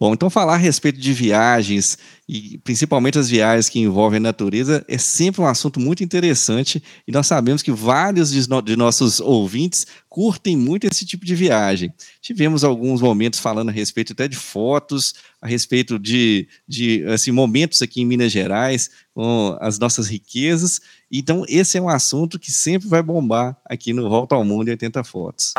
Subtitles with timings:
[0.00, 4.82] Bom, então falar a respeito de viagens e principalmente as viagens que envolvem a natureza
[4.88, 9.20] é sempre um assunto muito interessante e nós sabemos que vários de, no de nossos
[9.20, 11.92] ouvintes curtem muito esse tipo de viagem.
[12.22, 17.82] Tivemos alguns momentos falando a respeito até de fotos, a respeito de, de assim, momentos
[17.82, 20.80] aqui em Minas Gerais com as nossas riquezas.
[21.12, 24.70] Então esse é um assunto que sempre vai bombar aqui no Volta ao Mundo em
[24.70, 25.52] 80 Fotos.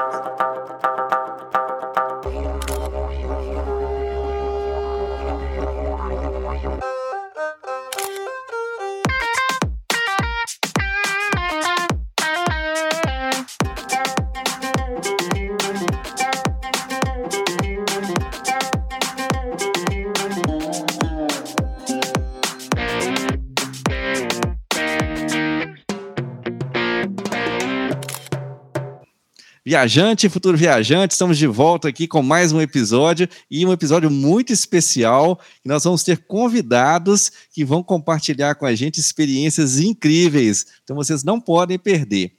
[29.72, 34.52] Viajante, futuro viajante, estamos de volta aqui com mais um episódio e um episódio muito
[34.52, 35.40] especial.
[35.64, 40.66] Nós vamos ter convidados que vão compartilhar com a gente experiências incríveis.
[40.84, 42.34] Então vocês não podem perder.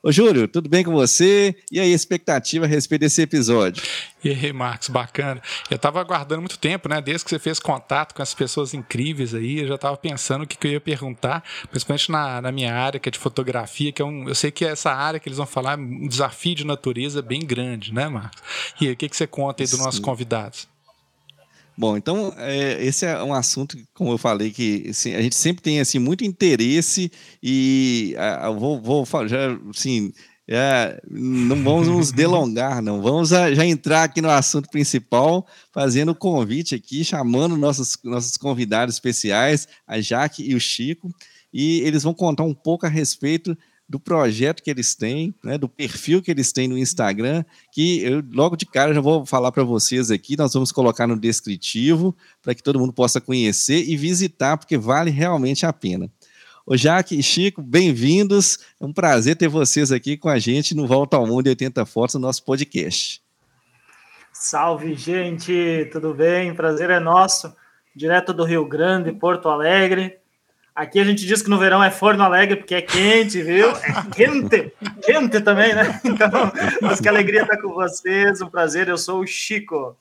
[0.00, 1.56] Ô, Júlio, tudo bem com você?
[1.72, 3.82] E aí, a expectativa a respeito desse episódio?
[4.22, 5.42] E aí, Marcos, bacana.
[5.68, 7.00] Eu estava aguardando muito tempo, né?
[7.00, 10.46] Desde que você fez contato com as pessoas incríveis aí, eu já estava pensando o
[10.46, 14.00] que, que, eu ia perguntar, principalmente na, na, minha área, que é de fotografia, que
[14.00, 14.28] é um.
[14.28, 17.40] Eu sei que essa área que eles vão falar é um desafio de natureza bem
[17.40, 18.40] grande, né, Marcos?
[18.80, 20.68] E aí, o que, que você conta aí dos nossos convidados?
[21.78, 25.62] Bom, então é, esse é um assunto, como eu falei, que assim, a gente sempre
[25.62, 27.08] tem assim muito interesse
[27.40, 30.12] e a, vou, vou já assim
[30.50, 33.00] é, não vamos nos delongar, não.
[33.00, 38.36] Vamos a, já entrar aqui no assunto principal, fazendo o convite aqui, chamando nossos, nossos
[38.36, 41.14] convidados especiais, a Jaque e o Chico,
[41.52, 43.56] e eles vão contar um pouco a respeito
[43.88, 48.22] do projeto que eles têm, né, do perfil que eles têm no Instagram, que eu
[48.30, 52.54] logo de cara já vou falar para vocês aqui, nós vamos colocar no descritivo para
[52.54, 56.10] que todo mundo possa conhecer e visitar, porque vale realmente a pena.
[56.66, 58.58] O Jaque e Chico, bem-vindos.
[58.78, 62.16] É um prazer ter vocês aqui com a gente no Volta ao Mundo 80 Fotos,
[62.16, 63.22] no nosso podcast.
[64.34, 66.54] Salve, gente, tudo bem?
[66.54, 67.50] Prazer é nosso.
[67.96, 70.18] Direto do Rio Grande, Porto Alegre.
[70.78, 73.68] Aqui a gente diz que no verão é forno alegre porque é quente, viu?
[73.70, 74.72] É quente,
[75.02, 76.00] quente também, né?
[76.06, 78.86] Então, mas que alegria estar com vocês, um prazer.
[78.86, 79.96] Eu sou o Chico.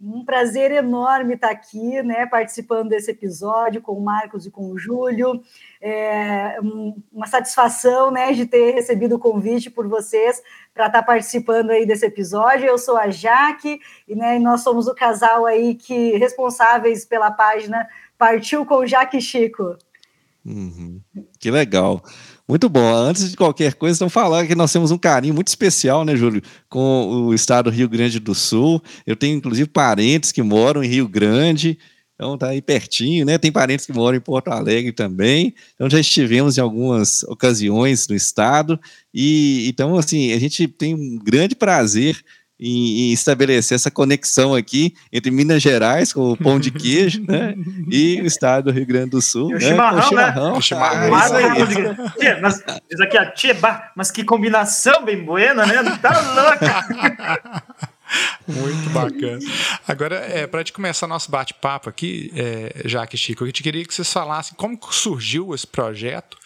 [0.00, 4.78] Um prazer enorme estar aqui, né, participando desse episódio com o Marcos e com o
[4.78, 5.42] Júlio.
[5.78, 6.56] É
[7.12, 10.42] uma satisfação, né, de ter recebido o convite por vocês
[10.72, 12.66] para estar participando aí desse episódio.
[12.66, 17.86] Eu sou a Jaque e, né, nós somos o casal aí que responsáveis pela página
[18.16, 19.76] Partiu com Jaque Chico.
[20.44, 21.00] Uhum.
[21.38, 22.02] Que legal.
[22.46, 22.94] Muito bom.
[22.94, 26.42] Antes de qualquer coisa, estão falando que nós temos um carinho muito especial, né, Júlio,
[26.68, 28.82] com o estado do Rio Grande do Sul.
[29.06, 31.78] Eu tenho, inclusive, parentes que moram em Rio Grande,
[32.14, 33.38] então tá aí pertinho, né?
[33.38, 35.54] Tem parentes que moram em Porto Alegre também.
[35.74, 38.78] Então já estivemos em algumas ocasiões no estado.
[39.12, 42.22] E então, assim, a gente tem um grande prazer
[42.58, 47.54] em, em, estabelecer essa conexão aqui entre Minas Gerais, com o pão de queijo, né?
[47.90, 49.50] E o estado do Rio Grande do Sul.
[49.50, 50.58] E o né, chimarrão, o chimarrão, né?
[50.58, 51.14] O chimarrão.
[51.14, 55.74] Ah, mas, diz aqui, ó, tcheba, mas que combinação bem buena, né?
[56.00, 57.62] Tá louca!
[58.46, 59.38] Muito bacana.
[59.88, 63.62] Agora, é, para a gente começar nosso bate-papo aqui, é, Jaque e Chico, eu te
[63.62, 66.36] queria que vocês falassem como surgiu esse projeto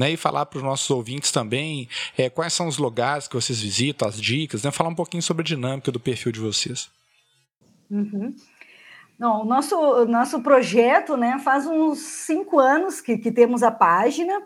[0.00, 3.60] né, e falar para os nossos ouvintes também é, quais são os lugares que vocês
[3.60, 6.88] visitam, as dicas, né, falar um pouquinho sobre a dinâmica do perfil de vocês.
[7.90, 8.34] Uhum.
[9.18, 14.40] Não, o nosso, nosso projeto né, faz uns cinco anos que, que temos a página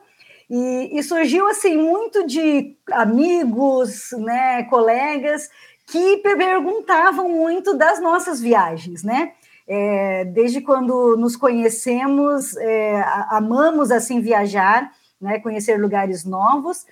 [0.50, 5.48] e, e surgiu assim muito de amigos, né, colegas
[5.86, 9.32] que perguntavam muito das nossas viagens, né?
[9.66, 14.90] É, desde quando nos conhecemos, é, amamos assim viajar
[15.24, 16.84] né, conhecer lugares novos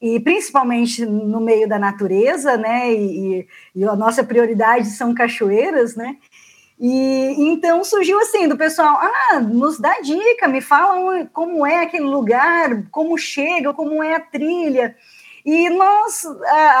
[0.00, 2.92] e principalmente no meio da natureza, né?
[2.92, 6.16] E, e, a nossa prioridade são cachoeiras, né?
[6.78, 12.04] E então surgiu assim do pessoal, ah, nos dá dica, me falam como é aquele
[12.04, 14.94] lugar, como chega, como é a trilha.
[15.42, 16.26] E nós,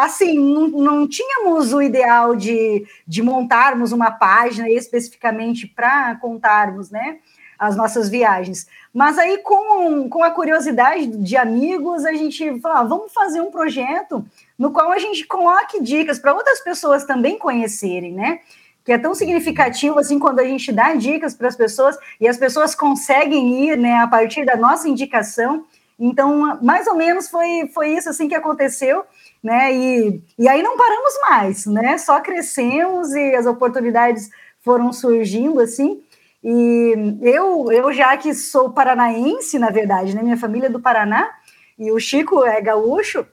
[0.00, 7.20] assim, não, não tínhamos o ideal de, de montarmos uma página especificamente para contarmos, né?
[7.58, 8.66] As nossas viagens.
[8.92, 13.50] Mas aí, com, com a curiosidade de amigos, a gente falou: ah, vamos fazer um
[13.50, 14.24] projeto
[14.58, 18.40] no qual a gente coloque dicas para outras pessoas também conhecerem, né?
[18.84, 22.36] Que é tão significativo assim quando a gente dá dicas para as pessoas e as
[22.36, 25.64] pessoas conseguem ir, né, a partir da nossa indicação.
[25.98, 29.04] Então, mais ou menos foi, foi isso assim que aconteceu,
[29.42, 29.74] né?
[29.74, 31.98] E, e aí não paramos mais, né?
[31.98, 34.30] Só crescemos e as oportunidades
[34.62, 36.02] foram surgindo assim.
[36.48, 40.22] E eu, eu já que sou paranaense, na verdade, né?
[40.22, 41.28] Minha família é do Paraná,
[41.76, 43.26] e o Chico é gaúcho.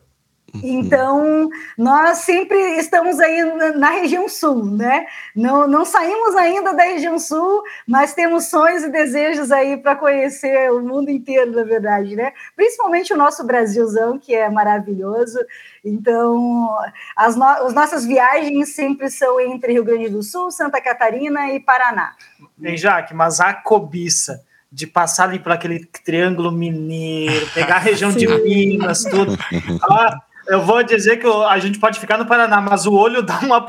[0.61, 3.43] Então, nós sempre estamos aí
[3.75, 5.07] na região sul, né?
[5.35, 10.71] Não, não saímos ainda da região sul, mas temos sonhos e desejos aí para conhecer
[10.71, 12.33] o mundo inteiro, na verdade, né?
[12.55, 15.39] Principalmente o nosso Brasilzão, que é maravilhoso.
[15.83, 16.69] Então,
[17.15, 21.59] as, no as nossas viagens sempre são entre Rio Grande do Sul, Santa Catarina e
[21.59, 22.15] Paraná.
[22.55, 28.11] Bem, Jaque, mas a cobiça de passar ali por aquele triângulo mineiro, pegar a região
[28.11, 29.37] de Minas, tudo.
[29.83, 30.17] Ah,
[30.53, 33.65] eu vou dizer que a gente pode ficar no Paraná, mas o olho dá uma.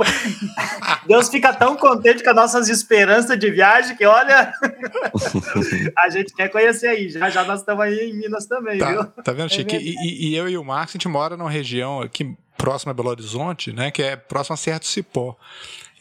[1.08, 4.52] Deus fica tão contente com as nossas esperanças de viagem que, olha,
[5.98, 7.08] a gente quer conhecer aí.
[7.08, 9.04] Já já nós estamos aí em Minas também, tá, viu?
[9.04, 9.74] Tá vendo, Chico?
[9.74, 12.94] É e, e, eu e o Marcos, a gente mora numa região aqui próxima a
[12.94, 13.90] Belo Horizonte, né?
[13.90, 15.36] Que é próxima a Certo Cipó.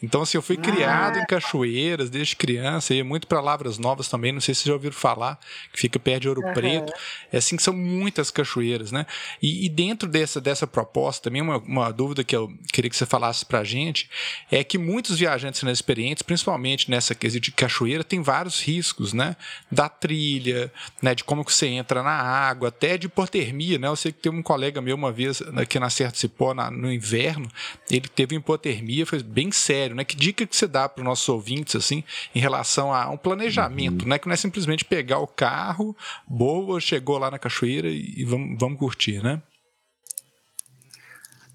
[0.04, 1.26] Então, assim, eu fui criado em ah.
[1.26, 4.94] cachoeiras desde criança, ia muito para Lavras Novas também, não sei se vocês já ouviram
[4.94, 5.40] falar,
[5.72, 6.52] que fica perto de Ouro uhum.
[6.52, 6.92] Preto.
[7.32, 9.06] É assim que são muitas cachoeiras, né?
[9.40, 13.06] E, e dentro dessa, dessa proposta, também uma, uma, dúvida que eu queria que você
[13.06, 14.10] falasse pra gente,
[14.50, 19.36] é que muitos viajantes inexperientes, principalmente nessa quesito de cachoeira, tem vários riscos, né?
[19.72, 20.70] Da trilha,
[21.00, 21.14] né?
[21.14, 23.88] De como que você entra na água, até de hipotermia, né?
[23.88, 26.70] Eu sei que tem um colega meu uma vez aqui na Serra do Cipó, na,
[26.70, 27.48] no inverno,
[27.90, 30.04] ele teve hipotermia, foi bem sério né?
[30.04, 32.04] Que dica que você dá para os nossos ouvintes, assim,
[32.34, 34.08] em relação a um planejamento, uhum.
[34.08, 34.18] né?
[34.18, 35.96] Que não é simplesmente pegar o carro,
[36.26, 39.40] boa, chegou lá na cachoeira e, e vamos, vamos curtir, né?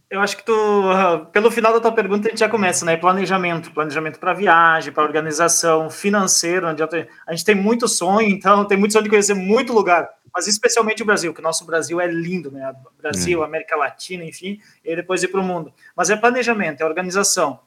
[0.09, 0.53] Eu acho que tu,
[1.31, 2.97] pelo final da tua pergunta, a gente já começa, né?
[2.97, 8.75] Planejamento, planejamento para viagem, para organização, financeiro, onde a gente tem muito sonho, então tem
[8.75, 12.07] muito sonho de conhecer muito lugar, mas especialmente o Brasil, que o nosso Brasil é
[12.07, 12.73] lindo, né?
[12.99, 13.45] Brasil, é.
[13.45, 15.71] América Latina, enfim, e depois ir para o mundo.
[15.95, 17.59] Mas é planejamento, é organização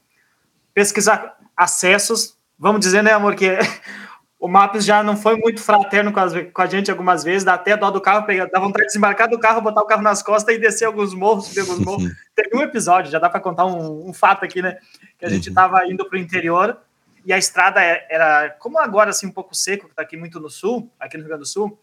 [0.75, 2.37] pesquisar acessos.
[2.59, 3.49] Vamos dizer, né, amor, que
[4.39, 7.55] o Maps já não foi muito fraterno com, as, com, a gente algumas vezes, dá
[7.55, 10.23] até dó do carro, pegar, dá vontade de desembarcar do carro, botar o carro nas
[10.23, 12.11] costas e descer alguns morros, subir alguns morros.
[12.35, 14.79] Teve um episódio, já dá para contar um, um, fato aqui, né?
[15.19, 15.93] Que a gente estava uhum.
[15.93, 16.77] indo para o interior
[17.25, 20.41] e a estrada é, era, como agora, assim, um pouco seco, que está aqui muito
[20.41, 21.79] no sul, aqui no Rio Grande do Sul,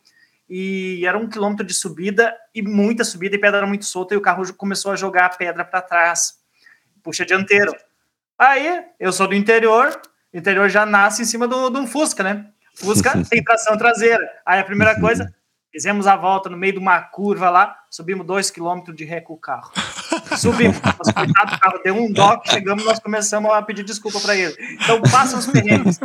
[0.50, 4.22] e era um quilômetro de subida e muita subida e pedra muito solta e o
[4.22, 6.40] carro começou a jogar a pedra para trás,
[7.04, 7.74] puxa dianteiro.
[8.40, 10.02] Aí, eu sou do interior,
[10.34, 12.46] o interior já nasce em cima de um Fusca, né?
[12.74, 14.26] Fusca tem tração traseira.
[14.46, 15.34] Aí a primeira coisa,
[15.70, 19.34] fizemos a volta no meio de uma curva lá, subimos dois quilômetros de ré com
[19.34, 19.74] o carro.
[20.38, 24.38] Subimos, mas coitado do carro deu um dó, chegamos, nós começamos a pedir desculpa para
[24.38, 24.56] ele.
[24.82, 26.00] Então, passa os perrengues.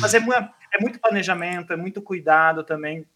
[0.00, 3.06] Mas é, é muito planejamento, é muito cuidado também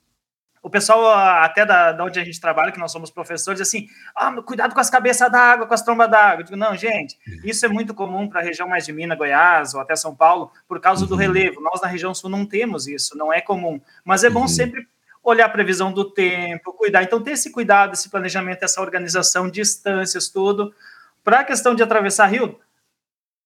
[0.65, 1.13] o pessoal
[1.43, 4.81] até da, da onde a gente trabalha, que nós somos professores, assim, ah, cuidado com
[4.81, 6.41] as cabeças d'água, com as trombas d'água.
[6.41, 9.75] Eu digo, não, gente, isso é muito comum para a região mais de Minas, Goiás
[9.75, 11.21] ou até São Paulo, por causa do uhum.
[11.21, 11.61] relevo.
[11.61, 13.79] Nós na região sul não temos isso, não é comum.
[14.03, 14.49] Mas é bom uhum.
[14.49, 14.89] sempre
[15.23, 17.03] olhar a previsão do tempo, cuidar.
[17.03, 20.75] Então, ter esse cuidado, esse planejamento, essa organização, distâncias, tudo.
[21.23, 22.59] Para a questão de atravessar rio,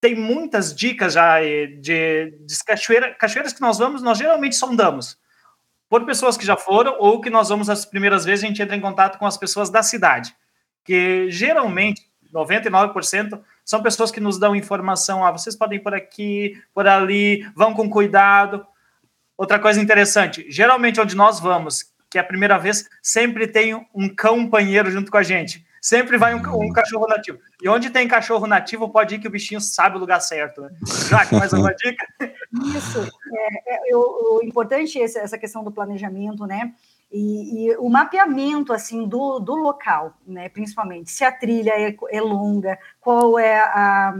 [0.00, 5.18] tem muitas dicas já eh, de, de cachoeira, cachoeiras que nós vamos, nós geralmente sondamos
[5.88, 8.76] por pessoas que já foram ou que nós vamos as primeiras vezes, a gente entra
[8.76, 10.34] em contato com as pessoas da cidade,
[10.84, 12.02] que geralmente
[12.32, 17.46] 99% são pessoas que nos dão informação, ah, vocês podem ir por aqui, por ali,
[17.54, 18.66] vão com cuidado.
[19.36, 24.14] Outra coisa interessante, geralmente onde nós vamos, que é a primeira vez, sempre tem um
[24.14, 25.66] companheiro junto com a gente.
[25.80, 27.38] Sempre vai um, um, cachorro nativo.
[27.62, 30.62] E onde tem cachorro nativo, pode ir que o bichinho sabe o lugar certo.
[30.62, 30.70] Né?
[31.08, 32.06] Jaque, mais alguma dica?
[32.76, 33.00] Isso.
[33.34, 36.72] É, é, eu, o importante é essa questão do planejamento, né?
[37.10, 42.20] E, e, o mapeamento assim do, do local, né, principalmente se a trilha é, é
[42.20, 44.14] longa, qual é a,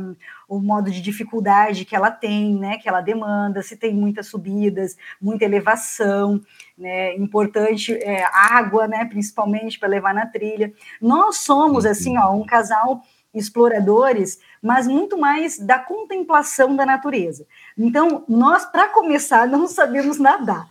[0.49, 4.97] o modo de dificuldade que ela tem, né, que ela demanda, se tem muitas subidas,
[5.21, 6.41] muita elevação,
[6.77, 10.73] né, importante é, água, né, principalmente para levar na trilha.
[11.01, 13.03] Nós somos assim, ó, um casal
[13.35, 17.47] exploradores, mas muito mais da contemplação da natureza.
[17.77, 20.67] Então, nós, para começar, não sabemos nadar.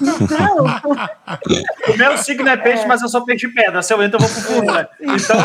[0.00, 0.64] Então.
[1.92, 2.86] o meu signo é peixe, é.
[2.86, 3.82] mas eu sou peixe pedra.
[3.82, 4.72] Se eu entro, eu vou pro fundo.
[4.72, 4.88] Né?
[5.00, 5.36] Então,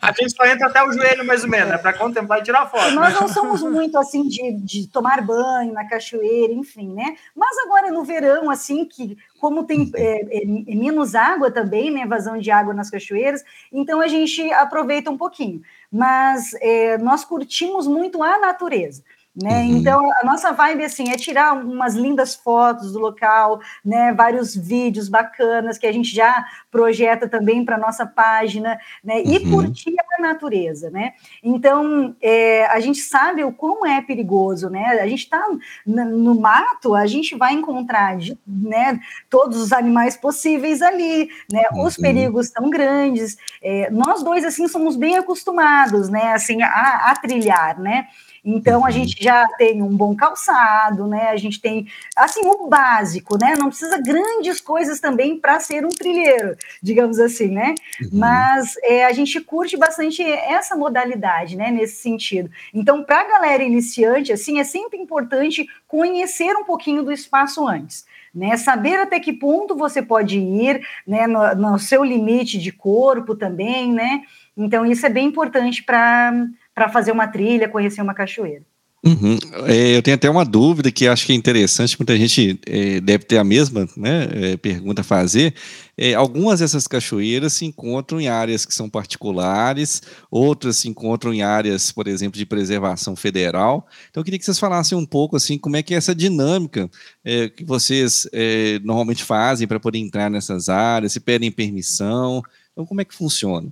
[0.00, 1.78] a gente só entra até o joelho, mais ou menos, né?
[1.78, 2.90] para contemplar e tirar foto.
[2.92, 7.16] Nós não somos muito assim de, de tomar banho na cachoeira, enfim, né?
[7.34, 12.06] Mas agora no verão, assim, que como tem é, é, é, menos água também, né,
[12.06, 13.42] vazão de água nas cachoeiras,
[13.72, 15.60] então a gente aproveita um pouquinho.
[15.92, 19.04] Mas é, nós curtimos muito a natureza.
[19.34, 19.62] Né?
[19.62, 19.76] Uhum.
[19.76, 24.12] Então a nossa vibe assim é tirar umas lindas fotos do local, né?
[24.12, 29.22] Vários vídeos bacanas que a gente já projeta também para nossa página, né?
[29.22, 29.50] E uhum.
[29.50, 31.14] curtir a natureza, né?
[31.42, 35.00] Então é, a gente sabe o quão é perigoso, né?
[35.00, 35.42] A gente está
[35.86, 39.00] no mato, a gente vai encontrar, né?
[39.30, 41.62] Todos os animais possíveis ali, né?
[41.72, 41.84] Uhum.
[41.84, 43.38] Os perigos são grandes.
[43.62, 46.32] É, nós dois assim somos bem acostumados, né?
[46.32, 48.08] Assim a, a trilhar, né?
[48.44, 48.90] Então a uhum.
[48.90, 51.28] gente já tem um bom calçado, né?
[51.28, 53.54] A gente tem assim o básico, né?
[53.56, 57.74] Não precisa grandes coisas também para ser um trilheiro, digamos assim, né?
[58.00, 58.08] Uhum.
[58.14, 61.70] Mas é, a gente curte bastante essa modalidade, né?
[61.70, 62.50] Nesse sentido.
[62.74, 68.10] Então, para a galera iniciante, assim, é sempre importante conhecer um pouquinho do espaço antes.
[68.34, 73.36] Né, saber até que ponto você pode ir, né, no, no seu limite de corpo
[73.36, 74.22] também, né?
[74.56, 76.32] Então, isso é bem importante para
[76.74, 78.64] para fazer uma trilha, conhecer uma cachoeira.
[79.04, 79.36] Uhum.
[79.66, 83.24] É, eu tenho até uma dúvida que acho que é interessante, muita gente é, deve
[83.24, 85.54] ter a mesma né, é, pergunta a fazer.
[85.98, 90.00] É, algumas dessas cachoeiras se encontram em áreas que são particulares,
[90.30, 93.88] outras se encontram em áreas, por exemplo, de preservação federal.
[94.08, 96.88] Então, eu queria que vocês falassem um pouco assim, como é que é essa dinâmica
[97.24, 102.40] é, que vocês é, normalmente fazem para poder entrar nessas áreas, se pedem permissão.
[102.70, 103.68] Então, como é que funciona?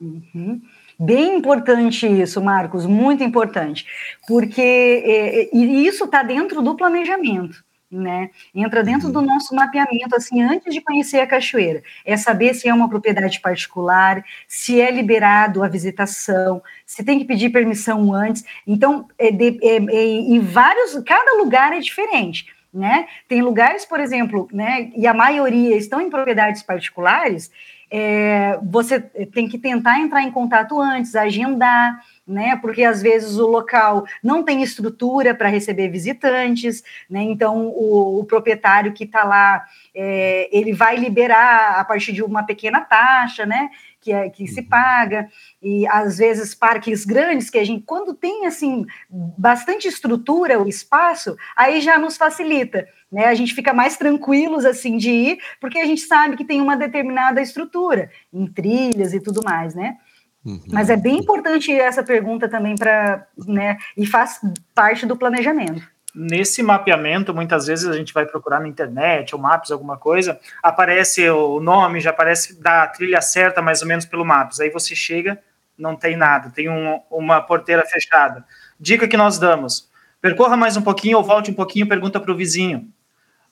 [0.00, 0.62] Uhum.
[1.02, 3.86] Bem importante isso, Marcos, muito importante,
[4.28, 7.64] porque é, é e isso está dentro do planejamento.
[7.90, 8.28] Né?
[8.54, 11.82] Entra dentro do nosso mapeamento, assim, antes de conhecer a cachoeira.
[12.04, 17.24] É saber se é uma propriedade particular, se é liberado a visitação, se tem que
[17.24, 18.44] pedir permissão antes.
[18.66, 22.46] Então, é de, é, é, em vários, cada lugar é diferente.
[22.72, 23.08] Né?
[23.26, 27.50] Tem lugares, por exemplo, né, e a maioria estão em propriedades particulares,
[27.90, 32.56] é, você tem que tentar entrar em contato antes, agendar, né?
[32.56, 37.22] Porque às vezes o local não tem estrutura para receber visitantes, né?
[37.22, 42.44] Então o, o proprietário que está lá, é, ele vai liberar a partir de uma
[42.44, 43.70] pequena taxa, né?
[44.00, 44.66] Que, é, que se uhum.
[44.66, 45.28] paga,
[45.60, 51.36] e às vezes parques grandes, que a gente, quando tem assim bastante estrutura, o espaço,
[51.54, 53.26] aí já nos facilita né?
[53.26, 56.76] A gente fica mais tranquilos assim de ir, porque a gente sabe que tem uma
[56.76, 59.96] determinada estrutura em trilhas e tudo mais, né?
[60.44, 60.62] Uhum.
[60.68, 63.76] Mas é bem importante essa pergunta também para, né?
[63.96, 64.40] E faz
[64.74, 65.82] parte do planejamento.
[66.14, 71.28] Nesse mapeamento, muitas vezes a gente vai procurar na internet ou Maps, alguma coisa, aparece
[71.30, 74.58] o nome, já aparece da trilha certa, mais ou menos pelo Maps.
[74.60, 75.40] Aí você chega,
[75.78, 78.44] não tem nada, tem um, uma porteira fechada.
[78.78, 79.88] Dica que nós damos:
[80.20, 82.90] percorra mais um pouquinho ou volte um pouquinho, pergunta para o vizinho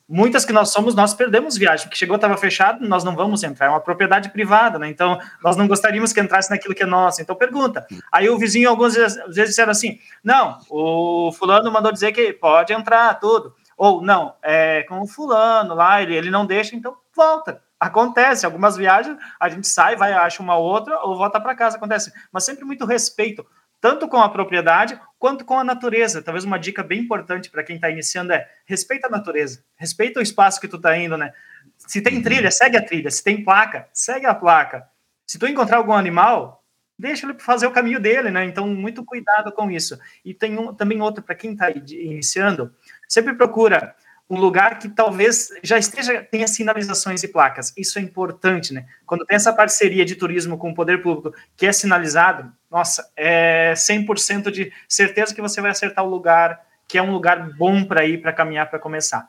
[0.09, 3.67] muitas que nós somos, nós perdemos viagem, porque chegou, estava fechado, nós não vamos entrar,
[3.67, 4.89] é uma propriedade privada, né?
[4.89, 7.21] Então, nós não gostaríamos que entrasse naquilo que é nosso.
[7.21, 7.85] Então, pergunta.
[8.11, 12.73] Aí o vizinho, algumas vezes, vezes disseram assim: não, o fulano mandou dizer que pode
[12.73, 13.53] entrar, tudo.
[13.77, 17.61] Ou, não, é com o fulano lá, ele, ele não deixa, então volta.
[17.79, 22.11] Acontece, algumas viagens a gente sai, vai, acha uma outra, ou volta para casa, acontece.
[22.29, 23.45] Mas sempre muito respeito
[23.81, 26.21] tanto com a propriedade quanto com a natureza.
[26.21, 30.23] Talvez uma dica bem importante para quem está iniciando é respeita a natureza, respeita o
[30.23, 31.33] espaço que tu está indo, né?
[31.77, 33.09] Se tem trilha, segue a trilha.
[33.09, 34.87] Se tem placa, segue a placa.
[35.25, 36.63] Se tu encontrar algum animal,
[36.97, 38.43] deixa ele fazer o caminho dele, né?
[38.43, 39.97] Então, muito cuidado com isso.
[40.25, 42.73] E tem um, também outro para quem está iniciando,
[43.07, 43.95] sempre procura
[44.29, 47.73] um lugar que talvez já esteja tenha sinalizações e placas.
[47.75, 48.85] Isso é importante, né?
[49.05, 53.73] Quando tem essa parceria de turismo com o poder público que é sinalizado, nossa, é
[53.73, 58.05] 100% de certeza que você vai acertar o lugar, que é um lugar bom para
[58.05, 59.27] ir para caminhar para começar.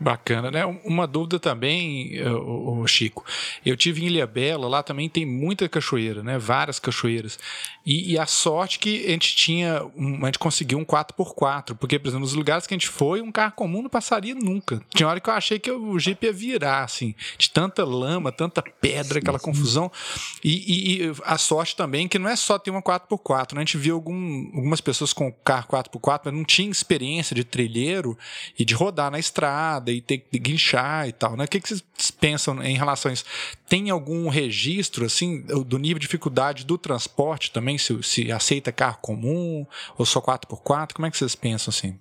[0.00, 0.64] Bacana, né?
[0.84, 3.24] Uma dúvida também, o Chico.
[3.66, 6.38] Eu tive em Ilha Bela, lá também tem muita cachoeira, né?
[6.38, 7.36] Várias cachoeiras.
[7.84, 11.98] E, e, a sorte que a gente tinha, um, a gente conseguiu um 4x4, porque,
[11.98, 14.80] por exemplo, nos lugares que a gente foi, um carro comum não passaria nunca.
[14.94, 18.62] Tinha hora que eu achei que o Jeep ia virar, assim, de tanta lama, tanta
[18.62, 19.90] pedra, aquela confusão.
[20.44, 23.62] E, e, a sorte também que não é só ter uma 4x4, né?
[23.62, 28.16] A gente viu algum, algumas pessoas com carro 4x4, mas não tinha experiência de trilheiro
[28.58, 31.44] e de rodar na estrada e ter que guinchar e tal, né?
[31.44, 33.24] O que, que vocês pensam em relação a isso?
[33.68, 37.78] Tem algum registro, assim, do nível de dificuldade do transporte também?
[37.78, 39.66] se, se aceita carro comum
[39.96, 40.92] ou só 4x4?
[40.92, 41.98] Como é que vocês pensam assim?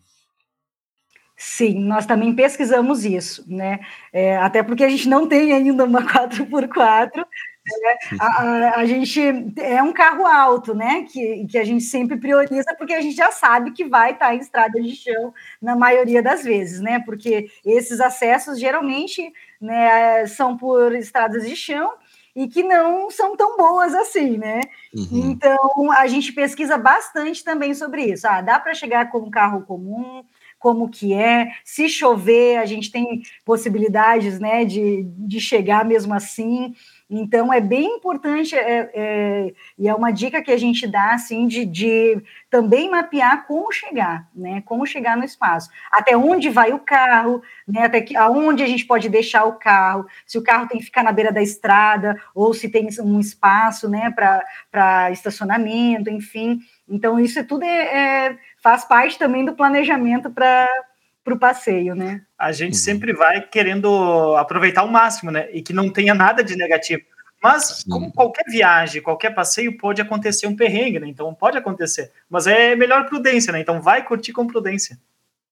[1.40, 3.80] Sim, nós também pesquisamos isso, né?
[4.12, 7.24] É, até porque a gente não tem ainda uma 4x4.
[8.20, 9.22] A, a, a, gente
[9.58, 11.06] é um carro alto, né?
[11.12, 14.40] Que, que a gente sempre prioriza, porque a gente já sabe que vai estar em
[14.40, 17.00] estrada de chão na maioria das vezes, né?
[17.06, 21.92] Porque esses acessos geralmente né, são por estradas de chão
[22.36, 24.62] e que não são tão boas assim, né?
[24.94, 25.32] Uhum.
[25.32, 28.28] Então, a gente pesquisa bastante também sobre isso.
[28.28, 30.24] Ah, dá para chegar com um carro comum,
[30.60, 36.76] como que é, se chover, a gente tem possibilidades, né, de, de chegar mesmo assim.
[37.10, 41.48] Então, é bem importante, é, é, e é uma dica que a gente dá, assim,
[41.48, 44.62] de, de, também mapear como chegar, né?
[44.66, 45.70] Como chegar no espaço.
[45.90, 47.86] Até onde vai o carro, né?
[47.86, 51.02] Até que, aonde a gente pode deixar o carro, se o carro tem que ficar
[51.02, 56.60] na beira da estrada, ou se tem um espaço, né, para estacionamento, enfim.
[56.90, 60.68] Então, isso tudo é, é faz parte também do planejamento para
[61.28, 62.22] para o passeio, né?
[62.40, 62.80] A gente uhum.
[62.80, 65.50] sempre vai querendo aproveitar o máximo, né?
[65.52, 67.04] E que não tenha nada de negativo.
[67.44, 67.90] Mas, Sim.
[67.90, 71.08] como qualquer viagem, qualquer passeio, pode acontecer um perrengue, né?
[71.08, 72.12] Então, pode acontecer.
[72.30, 73.60] Mas é melhor prudência, né?
[73.60, 74.98] Então, vai curtir com prudência.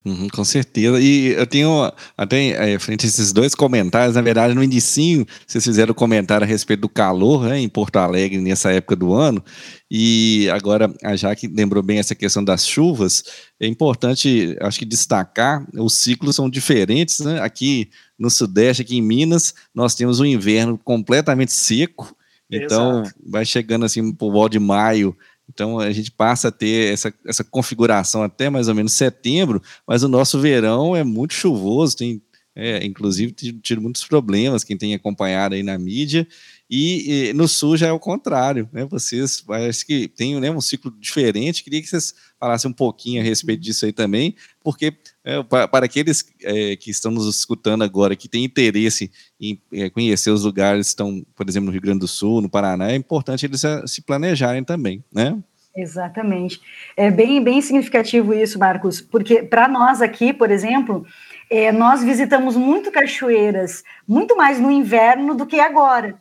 [0.05, 0.99] Uhum, com certeza.
[0.99, 5.63] E eu tenho até é, frente a esses dois comentários, na verdade, no inicinho, vocês
[5.63, 9.43] fizeram comentário a respeito do calor né, em Porto Alegre nessa época do ano.
[9.89, 13.23] E agora a Jaque lembrou bem essa questão das chuvas.
[13.59, 17.41] É importante, acho que destacar, os ciclos são diferentes, né?
[17.41, 22.15] Aqui no Sudeste, aqui em Minas, nós temos um inverno completamente seco.
[22.49, 23.19] Então, Exato.
[23.25, 25.17] vai chegando assim por volta de maio,
[25.49, 30.03] então a gente passa a ter essa, essa configuração até mais ou menos setembro, mas
[30.03, 32.21] o nosso verão é muito chuvoso, tem
[32.55, 36.25] é, inclusive tido muitos problemas, quem tem acompanhado aí na mídia,
[36.69, 38.85] e, e, no sul já é o contrário, né?
[38.85, 41.63] Vocês parece que tem né, um ciclo diferente.
[41.63, 45.85] Queria que vocês falassem um pouquinho a respeito disso aí também, porque é, para, para,
[45.85, 49.11] aqueles é, que estão nos escutando agora, que têm interesse
[49.41, 52.49] em é, conhecer os lugares que estão, por exemplo, no Rio Grande do Sul, no
[52.49, 55.35] Paraná, é importante eles se planejarem também, né?
[55.75, 56.61] Exatamente.
[56.95, 61.03] É bem, bem significativo isso, Marcos, porque para nós aqui, por exemplo,
[61.49, 66.15] é, nós visitamos muito cachoeiras, muito mais no inverno do que agora.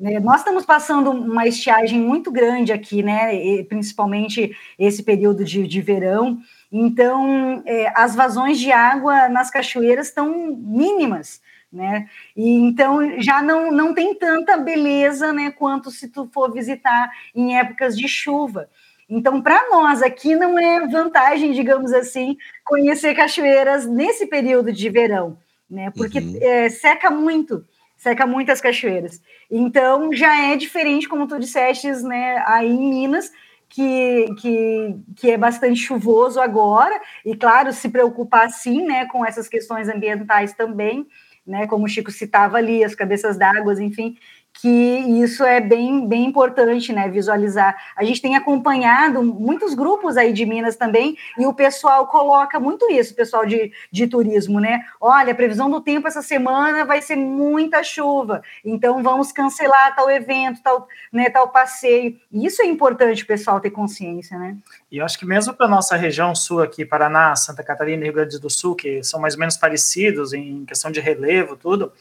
[0.00, 0.18] Né?
[0.18, 3.34] Nós estamos passando uma estiagem muito grande aqui, né?
[3.34, 6.38] E, principalmente esse período de, de verão.
[6.72, 12.08] Então, é, as vazões de água nas cachoeiras estão mínimas, né?
[12.34, 15.50] E então já não, não tem tanta beleza, né?
[15.50, 18.70] Quanto se tu for visitar em épocas de chuva.
[19.06, 25.36] Então, para nós aqui não é vantagem, digamos assim, conhecer cachoeiras nesse período de verão,
[25.68, 25.90] né?
[25.94, 26.38] Porque uhum.
[26.40, 27.66] é, seca muito
[28.00, 29.20] seca muitas cachoeiras.
[29.50, 33.30] Então já é diferente, como tu disseste, né, aí em Minas,
[33.68, 39.48] que, que, que é bastante chuvoso agora, e claro, se preocupar sim né, com essas
[39.48, 41.06] questões ambientais também,
[41.46, 44.16] né, como o Chico citava ali, as cabeças d'água, enfim,
[44.54, 47.74] que isso é bem, bem importante, né, visualizar.
[47.96, 52.90] A gente tem acompanhado muitos grupos aí de Minas também, e o pessoal coloca muito
[52.90, 54.80] isso, pessoal de, de turismo, né?
[55.00, 60.10] Olha, a previsão do tempo essa semana vai ser muita chuva, então vamos cancelar tal
[60.10, 62.18] evento, tal, né, tal passeio.
[62.30, 64.56] Isso é importante o pessoal ter consciência, né?
[64.90, 68.14] E eu acho que mesmo para nossa região sul aqui, Paraná, Santa Catarina e Rio
[68.14, 71.92] Grande do Sul, que são mais ou menos parecidos em questão de relevo, tudo,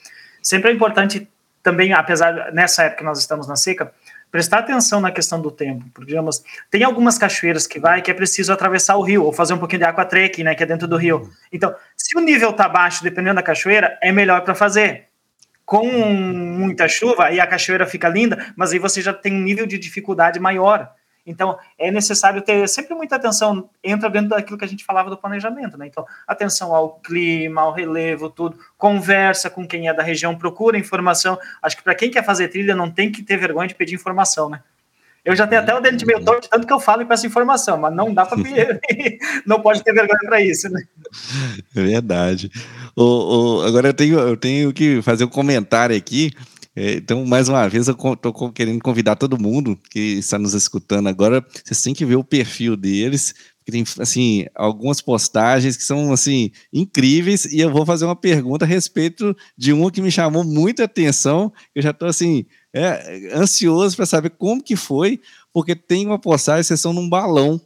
[0.41, 1.29] sempre é importante
[1.61, 3.91] também, apesar nessa época que nós estamos na seca,
[4.31, 8.13] prestar atenção na questão do tempo, porque digamos, tem algumas cachoeiras que vai que é
[8.13, 10.87] preciso atravessar o rio ou fazer um pouquinho de aqua trekking, né, que é dentro
[10.87, 11.29] do rio.
[11.51, 15.07] Então, se o nível tá baixo, dependendo da cachoeira, é melhor para fazer.
[15.65, 19.67] Com muita chuva, aí a cachoeira fica linda, mas aí você já tem um nível
[19.67, 20.91] de dificuldade maior.
[21.25, 25.17] Então, é necessário ter sempre muita atenção, entra dentro daquilo que a gente falava do
[25.17, 25.85] planejamento, né?
[25.87, 31.37] Então, atenção ao clima, ao relevo, tudo, conversa com quem é da região, procura informação.
[31.61, 34.49] Acho que para quem quer fazer trilha, não tem que ter vergonha de pedir informação,
[34.49, 34.61] né?
[35.23, 37.77] Eu já tenho até o dente meio torto, tanto que eu falo e peço informação,
[37.77, 38.37] mas não dá para
[39.45, 40.81] não pode ter vergonha para isso, né?
[41.73, 42.49] Verdade.
[42.95, 46.31] O, o, agora eu tenho, eu tenho que fazer um comentário aqui
[46.81, 51.45] então, mais uma vez, eu estou querendo convidar todo mundo que está nos escutando agora.
[51.63, 53.33] Vocês têm que ver o perfil deles,
[53.65, 57.43] que tem assim algumas postagens que são assim incríveis.
[57.43, 61.51] E eu vou fazer uma pergunta a respeito de uma que me chamou muita atenção.
[61.75, 65.19] Eu já estou assim é, ansioso para saber como que foi,
[65.51, 67.59] porque tem uma postagem, vocês estão num balão.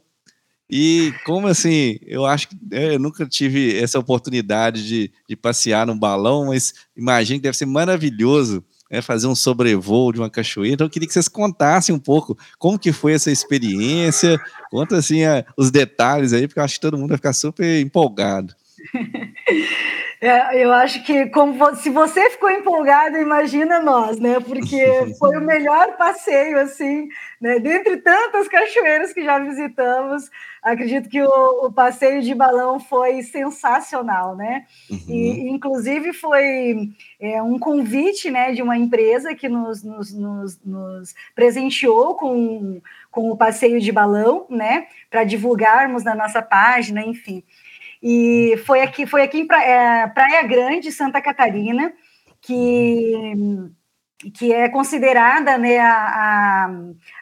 [0.68, 5.86] E como assim, eu acho que é, eu nunca tive essa oportunidade de, de passear
[5.86, 10.74] num balão, mas imagino que deve ser maravilhoso é, fazer um sobrevoo de uma cachoeira.
[10.74, 14.38] Então, eu queria que vocês contassem um pouco como que foi essa experiência,
[14.70, 17.80] conta assim a, os detalhes aí, porque eu acho que todo mundo vai ficar super
[17.80, 18.54] empolgado.
[20.20, 24.40] É, eu acho que como se você ficou empolgado, imagina nós, né?
[24.40, 24.84] Porque
[25.18, 27.08] foi o melhor passeio, assim,
[27.40, 27.58] né?
[27.58, 30.30] Dentre tantas cachoeiras que já visitamos,
[30.62, 34.64] acredito que o, o passeio de balão foi sensacional, né?
[34.90, 34.98] Uhum.
[35.08, 41.14] E inclusive foi é, um convite, né, de uma empresa que nos, nos, nos, nos
[41.34, 44.86] presenteou com, com o passeio de balão, né?
[45.10, 47.42] Para divulgarmos na nossa página, enfim.
[48.06, 51.90] E foi aqui, foi aqui em Praia, é, Praia Grande, Santa Catarina,
[52.42, 53.34] que,
[54.34, 56.68] que é considerada né, a,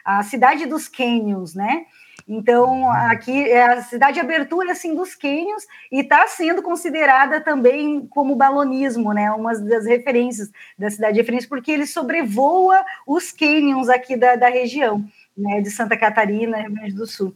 [0.05, 1.85] a, a cidade dos cânions, né?
[2.27, 8.05] Então, aqui é a cidade de abertura assim, dos cânions e está sendo considerada também
[8.07, 9.31] como balonismo, né?
[9.31, 14.49] Uma das referências da cidade de referência, porque ele sobrevoa os cânions aqui da, da
[14.49, 15.05] região,
[15.37, 15.61] né?
[15.61, 17.33] De Santa Catarina, Rio Grande do Sul.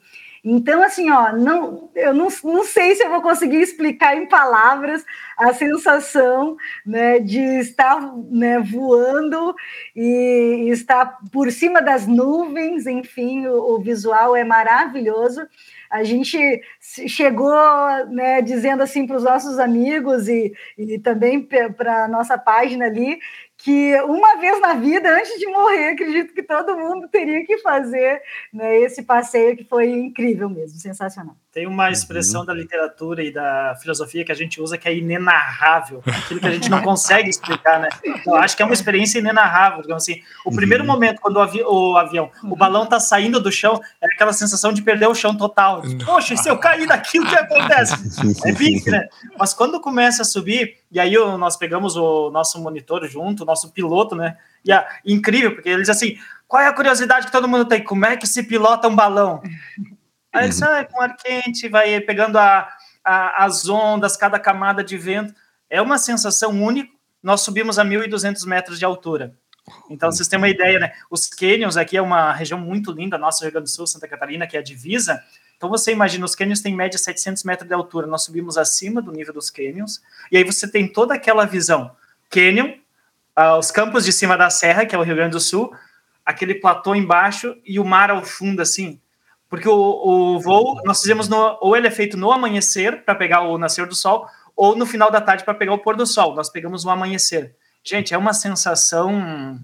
[0.49, 5.03] Então, assim, ó, não, eu não, não sei se eu vou conseguir explicar em palavras
[5.37, 6.55] a sensação
[6.85, 7.99] né, de estar
[8.31, 9.53] né, voando
[9.93, 15.45] e estar por cima das nuvens, enfim, o, o visual é maravilhoso.
[15.89, 16.37] A gente
[17.07, 17.55] chegou
[18.09, 23.19] né, dizendo assim para os nossos amigos e, e também para a nossa página ali
[23.57, 28.21] que uma vez na vida, antes de morrer, acredito que todo mundo teria que fazer
[28.53, 31.35] né, esse passeio que foi incrível mesmo, sensacional.
[31.57, 32.45] Tem uma expressão uhum.
[32.45, 36.51] da literatura e da filosofia que a gente usa que é inenarrável, aquilo que a
[36.51, 37.89] gente não consegue explicar, né?
[38.23, 40.21] Eu acho que é uma experiência inenarrável, digamos assim.
[40.45, 40.91] O primeiro uhum.
[40.91, 44.71] momento, quando o, avi o avião, o balão está saindo do chão, é aquela sensação
[44.71, 45.81] de perder o chão total.
[46.05, 47.95] Poxa, e se eu cair daqui, o que acontece?
[48.45, 49.07] É pique, né?
[49.35, 53.71] Mas quando começa a subir, e aí nós pegamos o nosso monitor junto, o nosso
[53.71, 54.37] piloto, né?
[54.63, 56.17] E é incrível, porque eles assim,
[56.47, 57.83] qual é a curiosidade que todo mundo tem?
[57.83, 59.41] Como é que se pilota um balão?
[60.37, 62.69] Aí eles, ah, com ar quente, vai pegando a,
[63.03, 65.33] a, as ondas, cada camada de vento.
[65.69, 66.91] É uma sensação única.
[67.21, 69.33] Nós subimos a 1.200 metros de altura.
[69.89, 70.93] Então, vocês têm uma ideia, né?
[71.09, 74.47] Os canyons aqui é uma região muito linda, nossa Rio Grande do Sul, Santa Catarina,
[74.47, 75.21] que é a divisa.
[75.57, 79.11] Então você imagina, os cânions têm média 700 metros de altura, nós subimos acima do
[79.11, 81.91] nível dos cânions, e aí você tem toda aquela visão.
[82.29, 82.73] Cânion,
[83.37, 85.73] uh, os campos de cima da serra, que é o Rio Grande do Sul,
[86.23, 89.01] aquele platô embaixo e o mar ao fundo, assim.
[89.49, 93.41] Porque o, o voo, nós fizemos, no, ou ele é feito no amanhecer, para pegar
[93.41, 96.35] o nascer do sol, ou no final da tarde para pegar o pôr do sol.
[96.35, 97.55] Nós pegamos o amanhecer.
[97.83, 99.57] Gente, é uma sensação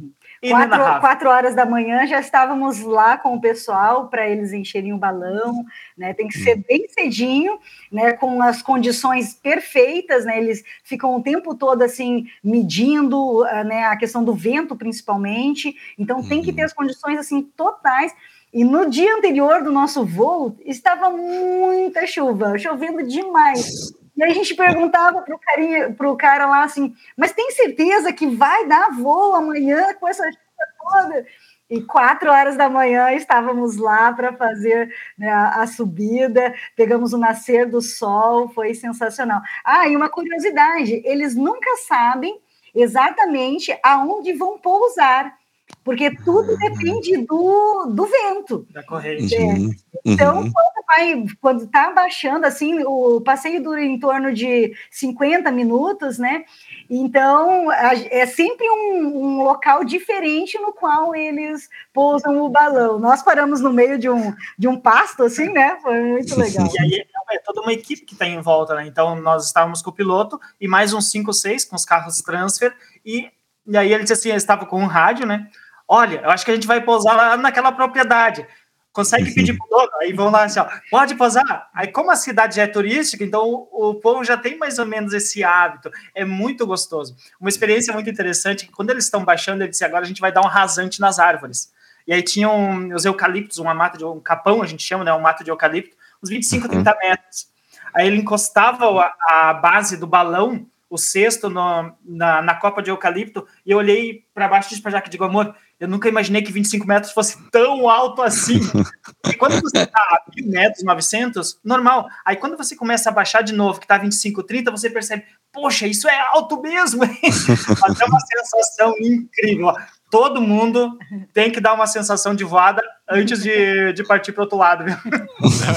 [0.50, 4.98] Quatro, quatro, horas da manhã já estávamos lá com o pessoal para eles encherem o
[4.98, 5.64] balão,
[5.98, 6.14] né?
[6.14, 6.64] Tem que ser hum.
[6.68, 7.58] bem cedinho,
[7.90, 8.12] né?
[8.12, 10.38] Com as condições perfeitas, né?
[10.38, 13.86] Eles ficam o tempo todo assim medindo, ah, né?
[13.86, 15.74] A questão do vento, principalmente.
[15.98, 16.66] Então tem que ter uhum.
[16.66, 18.14] as condições assim totais.
[18.54, 23.92] E no dia anterior do nosso voo estava muita chuva, chovendo demais.
[24.16, 28.28] E aí a gente perguntava para o pro cara lá assim, mas tem certeza que
[28.28, 31.26] vai dar voo amanhã com essa chuva toda?
[31.68, 37.68] E quatro horas da manhã estávamos lá para fazer né, a, subida, pegamos o nascer
[37.68, 39.42] do sol, foi sensacional.
[39.66, 42.40] Ah, e uma curiosidade: eles nunca sabem
[42.76, 45.36] exatamente aonde vão pousar
[45.84, 48.66] porque tudo depende do, do vento.
[48.72, 49.36] Da corrente.
[49.36, 49.40] É.
[49.40, 49.72] Uhum.
[50.06, 50.52] Então, uhum.
[50.52, 56.44] quando vai, quando está baixando, assim, o passeio dura em torno de 50 minutos, né?
[56.90, 63.00] Então, é sempre um, um, local diferente no qual eles pousam o balão.
[63.00, 65.78] Nós paramos no meio de um, de um pasto, assim, né?
[65.82, 66.68] Foi muito legal.
[66.74, 68.86] E aí é toda uma equipe que está em volta, né?
[68.86, 72.18] Então, nós estávamos com o piloto e mais uns 5 ou 6 com os carros
[72.22, 73.32] transfer e
[73.66, 75.50] e aí ele disse assim, ele estava com um rádio, né?
[75.88, 78.48] Olha, eu acho que a gente vai pousar lá naquela propriedade.
[78.94, 79.34] Consegue uhum.
[79.34, 79.92] pedir para o dono?
[80.02, 81.68] Aí vão lá assim, ó, pode pousar?
[81.74, 84.86] Aí, como a cidade já é turística, então o, o povo já tem mais ou
[84.86, 85.90] menos esse hábito.
[86.14, 87.16] É muito gostoso.
[87.40, 90.32] Uma experiência muito interessante, que quando eles estão baixando, ele disse, agora a gente vai
[90.32, 91.74] dar um rasante nas árvores.
[92.06, 95.12] E aí tinham os eucaliptos, uma mata de um capão, a gente chama, né?
[95.12, 96.98] Um mato de eucalipto, uns 25, 30 uhum.
[97.02, 97.48] metros.
[97.96, 102.92] Aí ele encostava a, a base do balão o cesto no, na, na copa de
[102.92, 106.42] eucalipto, e eu olhei para baixo e disse para Jaque, digo, amor, eu nunca imaginei
[106.42, 108.58] que 25 metros fosse tão alto assim.
[109.28, 112.08] e quando você está a 1000 metros, 900, normal.
[112.26, 115.86] Aí quando você começa a baixar de novo, que está 25, 30, você percebe, poxa,
[115.86, 117.02] isso é alto mesmo.
[117.02, 119.74] Mas é uma sensação incrível.
[120.14, 120.96] Todo mundo
[121.34, 124.86] tem que dar uma sensação de voada antes de, de partir para o outro lado.
[124.86, 124.96] Viu?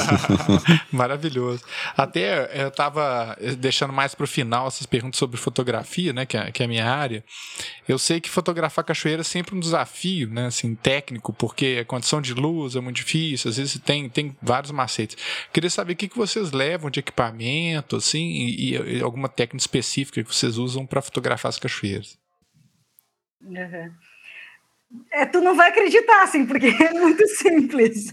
[0.93, 1.65] Maravilhoso.
[1.97, 6.53] Até eu estava deixando mais para o final essas perguntas sobre fotografia, né, que é,
[6.53, 7.25] que é a minha área.
[7.89, 12.21] Eu sei que fotografar cachoeira é sempre um desafio, né, assim, técnico, porque a condição
[12.21, 15.17] de luz é muito difícil, às vezes tem, tem vários macetes.
[15.51, 20.23] Queria saber o que, que vocês levam de equipamento, assim, e, e alguma técnica específica
[20.23, 22.19] que vocês usam para fotografar as cachoeiras.
[23.43, 23.95] Uhum.
[25.11, 28.13] É, tu não vai acreditar, assim, porque é muito simples.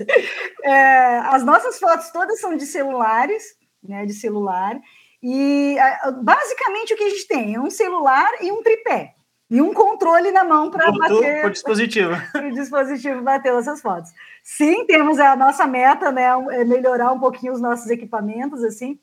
[0.64, 3.44] É, as nossas fotos todas são de celulares,
[3.84, 4.80] né, de celular,
[5.22, 5.76] e
[6.22, 9.14] basicamente o que a gente tem é um celular e um tripé,
[9.50, 11.46] e um controle na mão para bater...
[11.46, 12.14] o dispositivo.
[12.36, 14.12] o dispositivo bater essas fotos.
[14.44, 19.00] Sim, temos a nossa meta, né, é melhorar um pouquinho os nossos equipamentos, assim,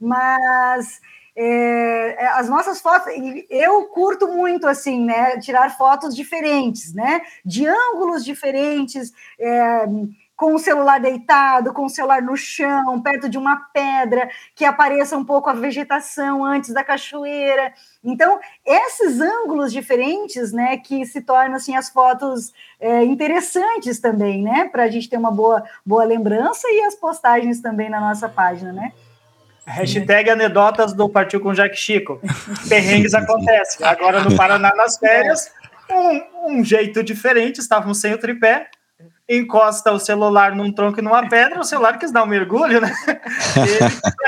[0.00, 1.00] mas
[1.36, 3.12] é, é, as nossas fotos,
[3.50, 5.38] eu curto muito assim, né?
[5.40, 7.22] Tirar fotos diferentes, né?
[7.44, 9.86] De ângulos diferentes, é,
[10.36, 15.16] com o celular deitado, com o celular no chão, perto de uma pedra, que apareça
[15.16, 17.72] um pouco a vegetação antes da cachoeira.
[18.02, 24.68] Então, esses ângulos diferentes, né, que se tornam assim as fotos é, interessantes também, né?
[24.68, 28.72] Para a gente ter uma boa, boa lembrança e as postagens também na nossa página,
[28.72, 28.92] né?
[29.66, 32.20] Hashtag anedotas do Partiu com Jack Chico.
[32.68, 33.86] Perrengues acontecem.
[33.86, 35.50] Agora no Paraná, nas férias,
[35.90, 38.68] um, um, jeito diferente, estávamos sem o tripé,
[39.28, 42.92] encosta o celular num tronco e numa pedra, o celular quis dar um mergulho, né?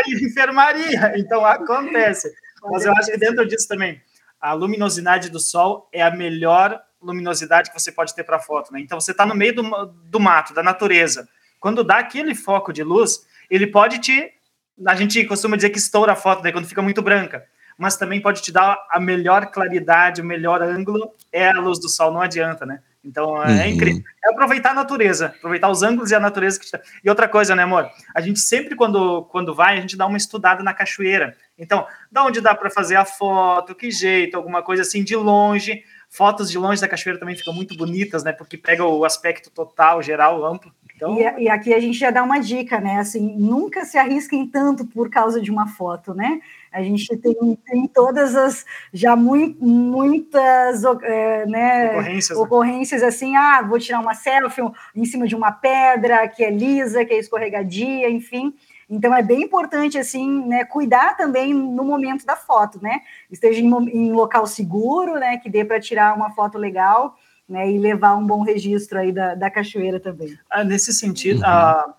[0.07, 2.33] Ele de enfermaria, então acontece.
[2.70, 4.01] Mas eu acho que dentro disso também,
[4.40, 8.81] a luminosidade do sol é a melhor luminosidade que você pode ter para foto, né?
[8.81, 11.29] Então você está no meio do, do mato, da natureza.
[11.61, 14.33] Quando dá aquele foco de luz, ele pode te
[14.84, 17.44] a gente costuma dizer que estoura a foto, daí quando fica muito branca.
[17.78, 21.88] Mas também pode te dar a melhor claridade, o melhor ângulo, é a luz do
[21.88, 22.80] sol, não adianta, né?
[23.06, 23.66] Então é uhum.
[23.66, 24.02] incrível.
[24.24, 26.66] É aproveitar a natureza, aproveitar os ângulos e a natureza que
[27.04, 27.88] E outra coisa, né, amor?
[28.14, 31.36] A gente sempre, quando, quando vai, a gente dá uma estudada na cachoeira.
[31.56, 35.84] Então, da onde dá para fazer a foto, que jeito, alguma coisa assim de longe.
[36.08, 38.32] Fotos de longe da cachoeira também ficam muito bonitas, né?
[38.32, 40.72] Porque pega o aspecto total, geral, amplo.
[40.96, 41.18] Então...
[41.18, 42.98] E, e, aqui a gente já dá uma dica, né?
[42.98, 46.40] Assim, nunca se arrisquem tanto por causa de uma foto, né?
[46.72, 53.09] A gente tem, tem todas as já muitas é, né, ocorrências, ocorrências né?
[53.09, 54.62] assim, ah, vou tirar uma selfie
[54.94, 58.54] em cima de uma pedra que é lisa, que é escorregadia, enfim.
[58.88, 63.00] Então é bem importante assim, né, cuidar também no momento da foto, né?
[63.30, 67.16] Esteja em, em local seguro, né, que dê para tirar uma foto legal
[67.48, 70.37] né, e levar um bom registro aí da, da cachoeira também.
[70.50, 71.46] Ah, nesse sentido, uhum.
[71.46, 71.94] ah,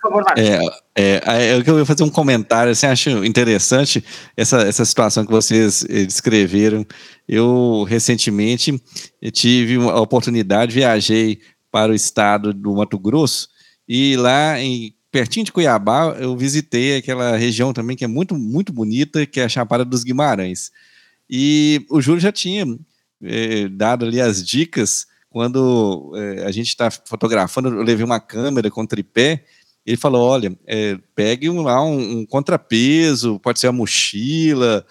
[0.00, 0.58] por favor, é,
[0.94, 4.02] é, é, eu ia fazer um comentário, assim, acho interessante
[4.34, 6.86] essa, essa situação que vocês eh, descreveram.
[7.28, 8.82] Eu, recentemente,
[9.20, 13.50] eu tive a oportunidade, viajei para o estado do Mato Grosso,
[13.86, 18.72] e lá em pertinho de Cuiabá, eu visitei aquela região também que é muito, muito
[18.72, 20.70] bonita, que é a Chapada dos Guimarães.
[21.28, 22.64] E o Júlio já tinha
[23.22, 28.70] é, dado ali as dicas quando é, a gente está fotografando, eu levei uma câmera
[28.70, 29.44] com tripé,
[29.86, 34.84] ele falou, olha, é, pegue um, lá um, um, contrapeso, pode ser uma mochila,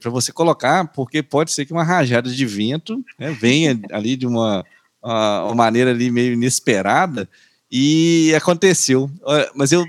[0.00, 4.26] para você colocar, porque pode ser que uma rajada de vento né, venha ali de
[4.26, 4.64] uma,
[5.00, 7.28] uma, maneira ali meio inesperada,
[7.70, 9.10] e aconteceu.
[9.54, 9.84] Mas eu,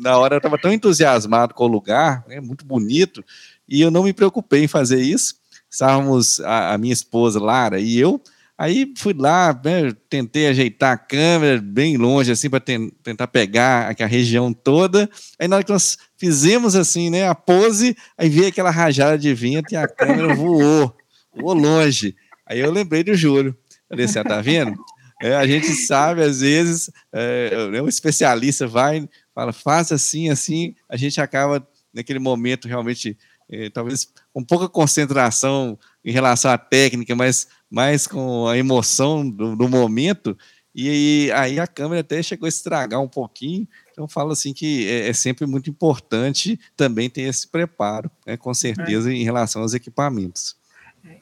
[0.00, 3.24] na hora, estava tão entusiasmado com o lugar, né, muito bonito,
[3.68, 5.36] e eu não me preocupei em fazer isso,
[5.76, 8.20] estávamos a, a minha esposa Lara e eu.
[8.58, 13.94] Aí fui lá, né, tentei ajeitar a câmera bem longe, assim, para ten tentar pegar
[14.00, 15.10] a, região toda.
[15.38, 19.34] Aí na hora que nós fizemos assim, né, a pose, aí veio aquela rajada de
[19.34, 20.96] vento e a câmera voou,
[21.36, 22.16] voou longe.
[22.46, 23.54] Aí eu lembrei do Júlio.
[23.90, 24.74] Falei assim, ah, tá vendo?
[25.22, 30.74] É, a gente sabe, às vezes, é, né, um especialista vai, fala, faça assim, assim,
[30.88, 37.14] a gente acaba, naquele momento, realmente é, talvez com pouca concentração em relação à técnica,
[37.14, 40.36] mas mais com a emoção do, do momento,
[40.74, 45.08] e aí a câmera até chegou a estragar um pouquinho, então falo assim que é,
[45.08, 50.54] é sempre muito importante também ter esse preparo, né, com certeza, em relação aos equipamentos.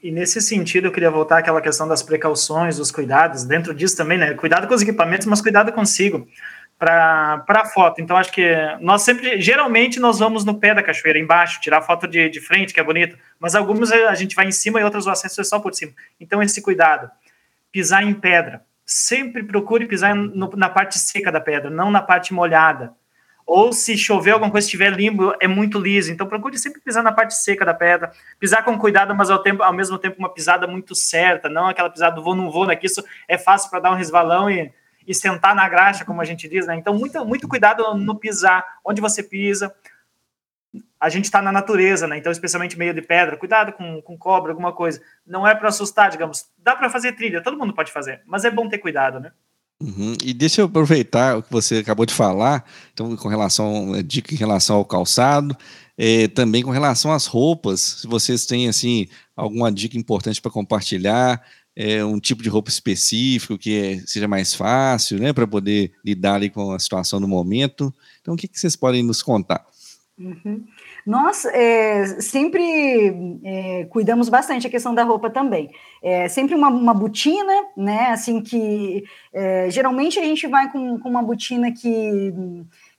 [0.03, 4.19] E nesse sentido, eu queria voltar àquela questão das precauções, dos cuidados, dentro disso também,
[4.19, 4.33] né?
[4.35, 6.27] Cuidado com os equipamentos, mas cuidado consigo
[6.85, 8.01] para foto.
[8.01, 12.07] Então, acho que nós sempre, geralmente, nós vamos no pé da cachoeira, embaixo, tirar foto
[12.07, 15.07] de, de frente, que é bonito, mas algumas a gente vai em cima e outras
[15.07, 15.93] o acesso é só por cima.
[16.21, 17.11] Então, esse cuidado.
[17.73, 18.63] Pisar em pedra.
[18.85, 22.93] Sempre procure pisar no, na parte seca da pedra, não na parte molhada.
[23.47, 26.11] ou se chover alguma coisa estiver limpo, é muito liso.
[26.11, 29.63] Então procure sempre pisar na parte seca da pedra, pisar com cuidado, mas ao, tempo,
[29.63, 32.77] ao mesmo tempo uma pisada muito certa, não aquela pisada do vou não vou, né?
[32.77, 34.73] Que isso é fácil para dar um resvalão e,
[35.07, 36.77] e sentar na graxa, como a gente diz, né?
[36.77, 39.75] Então muito, muito cuidado no pisar, onde você pisa.
[40.99, 42.17] A gente está na natureza, né?
[42.17, 45.01] Então, especialmente meio de pedra, cuidado com, com cobra, alguma coisa.
[45.27, 46.47] Não é para assustar, digamos.
[46.59, 49.31] Dá para fazer trilha, todo mundo pode fazer, mas é bom ter cuidado, né?
[49.81, 50.15] Uhum.
[50.25, 54.39] E deixa eu aproveitar o que você acabou de falar, então, com relação, dica em
[54.39, 55.57] relação ao calçado,
[55.99, 61.43] é, também com relação às roupas, se vocês têm, assim, alguma dica importante para compartilhar,
[61.77, 66.35] é, um tipo de roupa específico que é, seja mais fácil, né, para poder lidar
[66.35, 67.93] ali com a situação do momento.
[68.21, 69.67] Então, o que, que vocês podem nos contar?
[70.17, 70.65] Uhum.
[71.05, 75.71] Nós é, sempre é, cuidamos bastante a questão da roupa também.
[76.01, 78.07] É, sempre uma, uma botina, né?
[78.11, 82.33] Assim que é, geralmente a gente vai com, com, uma botina que,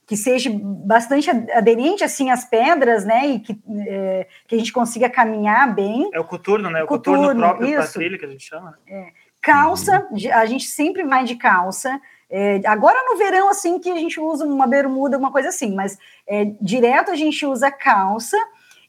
[0.06, 3.26] que seja bastante aderente assim às pedras, né?
[3.26, 6.08] E que, é, que a gente consiga caminhar bem.
[6.14, 6.84] É o coturno, né?
[6.84, 8.70] O coturno, coturno próprio para trilha que a gente chama.
[8.70, 8.76] Né?
[8.88, 9.12] É.
[9.42, 12.00] Calça, a gente sempre vai de calça.
[12.30, 15.98] É, agora no verão, assim, que a gente usa uma bermuda, uma coisa assim, mas
[16.26, 18.36] é, direto a gente usa calça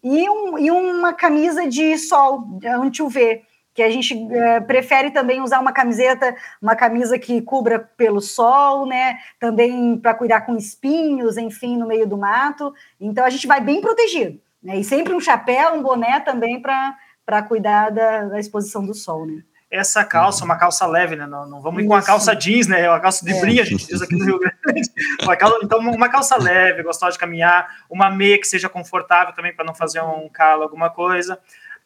[0.04, 3.42] e, um, e uma camisa de sol, anti-UV,
[3.78, 8.88] que a gente é, prefere também usar uma camiseta, uma camisa que cubra pelo sol,
[8.88, 9.20] né?
[9.40, 12.74] Também para cuidar com espinhos, enfim, no meio do mato.
[13.00, 14.78] Então a gente vai bem protegido, né?
[14.78, 19.44] E sempre um chapéu, um boné também para cuidar da, da exposição do sol, né?
[19.70, 21.28] essa calça, uma calça leve, né?
[21.28, 22.90] Não, não vamos ir com uma calça jeans, né?
[22.90, 23.42] Uma calça de é.
[23.42, 24.58] brinha, a gente diz aqui no Rio Grande.
[25.22, 29.54] Uma calça, então, uma calça leve, gostosa de caminhar, uma meia que seja confortável também
[29.54, 31.40] para não fazer um calo, alguma coisa.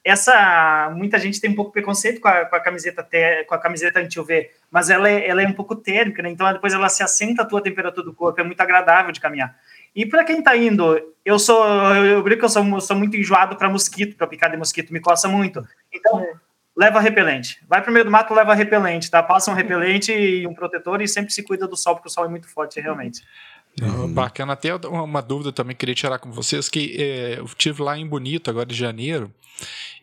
[0.03, 3.07] Essa, muita gente tem um pouco preconceito com a, com a camiseta
[3.47, 6.29] com a camiseta anti-UV, mas ela é, ela é um pouco térmica, né?
[6.29, 9.55] Então depois ela se assenta a tua temperatura do corpo, é muito agradável de caminhar.
[9.95, 11.63] E para quem está indo, eu sou,
[11.95, 14.91] eu, eu brinco que eu sou, sou muito enjoado para mosquito, para picar de mosquito,
[14.91, 15.63] me coça muito.
[15.93, 16.33] Então, é
[16.75, 17.61] leva repelente.
[17.67, 19.21] Vai pro meio do mato, leva repelente, tá?
[19.21, 22.25] Passa um repelente e um protetor e sempre se cuida do sol, porque o sol
[22.25, 23.21] é muito forte, realmente.
[23.79, 24.13] Uhum.
[24.13, 28.05] Bacana, até uma dúvida também queria tirar com vocês, que é, eu tive lá em
[28.05, 29.33] Bonito, agora de janeiro,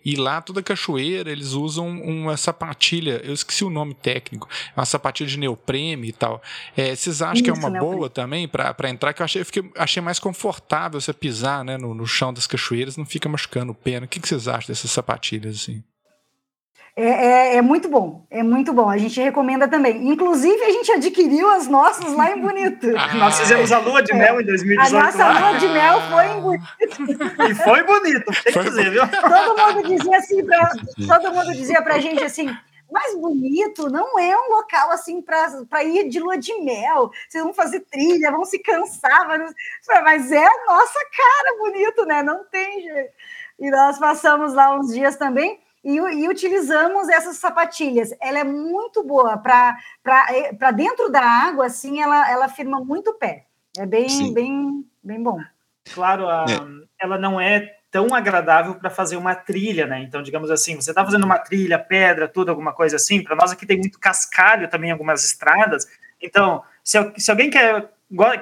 [0.05, 5.29] e lá toda cachoeira eles usam uma sapatilha, eu esqueci o nome técnico, uma sapatilha
[5.29, 6.41] de neoprene e tal.
[6.77, 7.97] É, vocês acham Isso, que é uma neoprene.
[7.97, 9.13] boa também para entrar?
[9.13, 12.47] Que eu achei, eu fiquei, achei mais confortável você pisar né, no, no chão das
[12.47, 13.99] cachoeiras, não fica machucando o pé.
[13.99, 15.83] O que, que vocês acham dessas sapatilhas assim?
[16.99, 18.91] É, é, é, muito bom, é muito bom.
[18.91, 20.09] A gente recomenda também.
[20.09, 22.89] Inclusive, a gente adquiriu as nossas lá em Bonito.
[22.99, 24.97] Ah, Nós fizemos a lua de mel em 2018.
[24.97, 25.51] A nossa lá.
[25.51, 26.69] lua de mel foi em Bonito.
[27.49, 29.03] E foi bonito, tem que dizer, viu?
[29.07, 30.73] Todo mundo dizia assim, pra,
[31.07, 32.53] todo mundo dizia pra gente assim.
[32.91, 37.13] Mas bonito não é um local assim para ir de lua de mel.
[37.29, 39.55] Vocês vão fazer trilha, vão se cansar, mas,
[40.03, 42.25] mas é a nossa cara bonito, né?
[42.25, 43.13] Não tem jeito.
[43.61, 48.15] E nós passamos lá uns dias também e, e, utilizamos essas sapatilhas.
[48.21, 49.77] Ela é muito boa para
[50.31, 53.47] é, dentro da água, assim, ela, ela firma muito o pé.
[53.77, 55.39] É bem, bem, bem bom.
[55.95, 57.05] Claro, a, é.
[57.05, 60.01] ela não é tão agradável para fazer uma trilha, né?
[60.03, 63.23] Então, digamos assim, você está fazendo uma trilha, pedra, tudo, alguma coisa assim.
[63.23, 65.87] Para nós aqui tem muito cascalho também, algumas estradas.
[66.21, 67.91] Então, se, se alguém quer,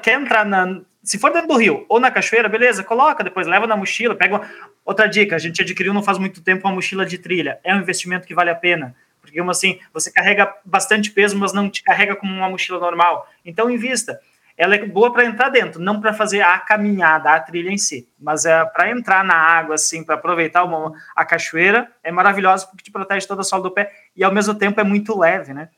[0.03, 3.65] quer entrar na, se for dentro do rio ou na cachoeira, beleza, coloca, depois leva
[3.65, 4.35] na mochila, pega.
[4.35, 4.51] Uma...
[4.85, 7.61] Outra dica, a gente adquiriu não faz muito tempo uma mochila de trilha.
[7.63, 8.95] É um investimento que vale a pena.
[9.21, 13.29] Porque, assim, você carrega bastante peso, mas não te carrega como uma mochila normal.
[13.45, 14.19] Então, invista.
[14.59, 18.09] Ela é boa para entrar dentro, não para fazer a caminhada, a trilha em si.
[18.19, 22.83] Mas é para entrar na água, assim, para aproveitar uma, a cachoeira, é maravilhosa porque
[22.83, 25.69] te protege toda a sola do pé e, ao mesmo tempo, é muito leve, né?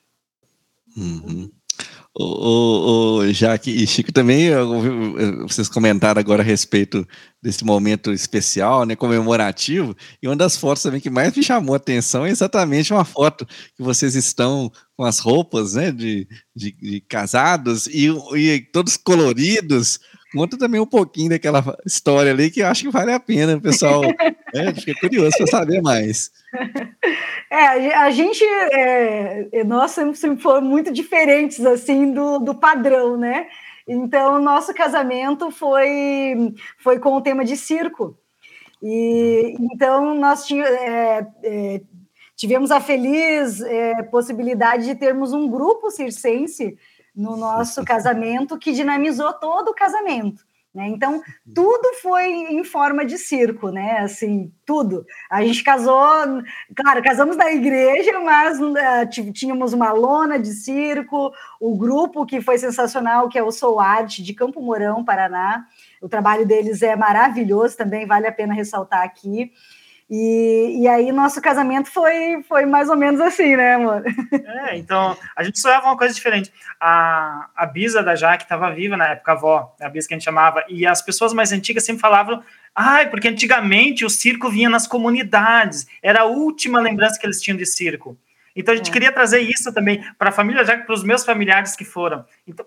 [0.97, 1.51] Uhum.
[2.21, 4.51] O, o, Jaque e Chico também,
[5.47, 7.07] vocês comentaram agora a respeito
[7.41, 11.77] desse momento especial, né, comemorativo, e uma das fotos também que mais me chamou a
[11.77, 17.01] atenção é exatamente uma foto que vocês estão com as roupas, né, de, de, de
[17.03, 22.83] casados e, e todos coloridos, Conta também um pouquinho daquela história ali que eu acho
[22.83, 24.03] que vale a pena, pessoal.
[24.55, 26.31] é, fiquei curioso para saber mais.
[27.51, 33.47] É, a gente, é, nós sempre fomos muito diferentes assim do, do padrão, né?
[33.87, 38.15] Então, nosso casamento foi, foi com o tema de circo.
[38.83, 41.81] E então nós tínhamos, é, é,
[42.39, 46.79] tivemos a feliz é, possibilidade de termos um grupo circense
[47.15, 50.47] no nosso casamento que dinamizou todo o casamento.
[50.73, 50.87] Né?
[50.87, 51.21] Então,
[51.53, 53.99] tudo foi em forma de circo, né?
[53.99, 55.05] Assim, tudo.
[55.29, 55.99] A gente casou,
[56.77, 62.59] claro, casamos na igreja, mas uh, tínhamos uma lona de circo, o grupo que foi
[62.59, 65.67] sensacional, que é o Soul Art, de Campo Mourão, Paraná.
[66.01, 69.51] O trabalho deles é maravilhoso, também vale a pena ressaltar aqui.
[70.11, 74.03] E, e aí nosso casamento foi, foi mais ou menos assim, né, amor?
[74.33, 76.51] É, então a gente sonhava uma coisa diferente.
[76.81, 80.17] A, a Bisa da Jaque estava viva na época, a avó, a Bisa que a
[80.17, 82.43] gente chamava, e as pessoas mais antigas sempre falavam,
[82.75, 87.59] ai, porque antigamente o circo vinha nas comunidades, era a última lembrança que eles tinham
[87.59, 88.17] de circo.
[88.57, 88.93] Então a gente é.
[88.93, 92.25] queria trazer isso também para a família Jaque, para os meus familiares que foram.
[92.47, 92.65] Então,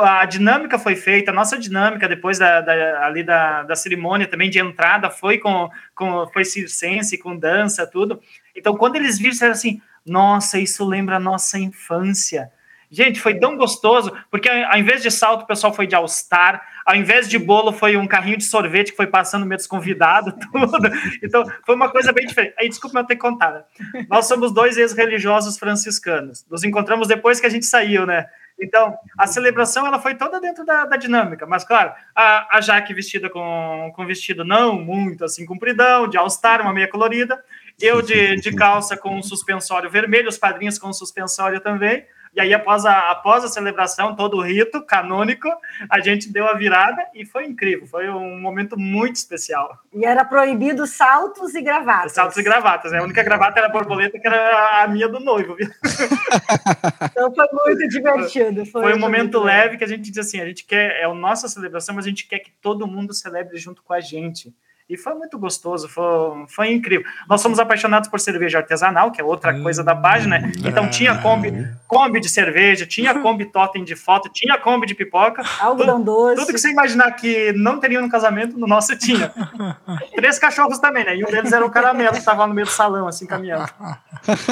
[0.00, 4.50] a dinâmica foi feita, a nossa dinâmica depois da, da, ali da, da cerimônia também
[4.50, 8.20] de entrada foi com, com foi circense, com dança, tudo.
[8.54, 12.50] Então, quando eles viram, disseram assim, nossa, isso lembra a nossa infância.
[12.90, 16.94] Gente, foi tão gostoso, porque ao invés de salto, o pessoal foi de All-Star, ao
[16.94, 20.88] invés de bolo, foi um carrinho de sorvete que foi passando meio desconvidado, tudo.
[21.22, 22.54] Então, foi uma coisa bem diferente.
[22.58, 23.64] Aí, desculpa eu ter contado.
[24.08, 26.44] Nós somos dois ex-religiosos franciscanos.
[26.48, 28.26] Nos encontramos depois que a gente saiu, né?
[28.64, 32.94] Então, a celebração ela foi toda dentro da, da dinâmica, mas claro, a, a Jaque
[32.94, 37.42] vestida com, com vestido não muito assim compridão, de all-star, uma meia colorida,
[37.80, 42.04] eu de, de calça com um suspensório vermelho, os padrinhos com um suspensório também,
[42.34, 45.48] e aí, após a, após a celebração, todo o rito canônico,
[45.88, 47.86] a gente deu a virada e foi incrível.
[47.86, 49.78] Foi um momento muito especial.
[49.92, 52.12] E era proibido saltos e gravatas.
[52.12, 52.90] Saltos e gravatas.
[52.90, 52.98] Né?
[52.98, 55.56] A única gravata era a borboleta, que era a minha do noivo.
[57.10, 58.66] então foi muito divertido.
[58.66, 61.14] Foi, foi um momento leve que a gente diz assim: a gente quer, é a
[61.14, 64.52] nossa celebração, mas a gente quer que todo mundo celebre junto com a gente.
[64.86, 66.04] E foi muito gostoso, foi,
[66.46, 67.06] foi incrível.
[67.26, 70.38] Nós somos apaixonados por cerveja artesanal, que é outra coisa da página.
[70.38, 70.52] Né?
[70.58, 75.42] Então tinha Kombi, Kombi de cerveja, tinha Kombi totem de foto, tinha Kombi de pipoca.
[75.58, 76.36] Algodão doce.
[76.36, 79.32] Tudo que você imaginar que não teria no casamento, no nosso tinha.
[80.14, 81.16] Três cachorros também, né?
[81.16, 83.66] E um deles era o caramelo, que estava no meio do salão, assim, caminhando.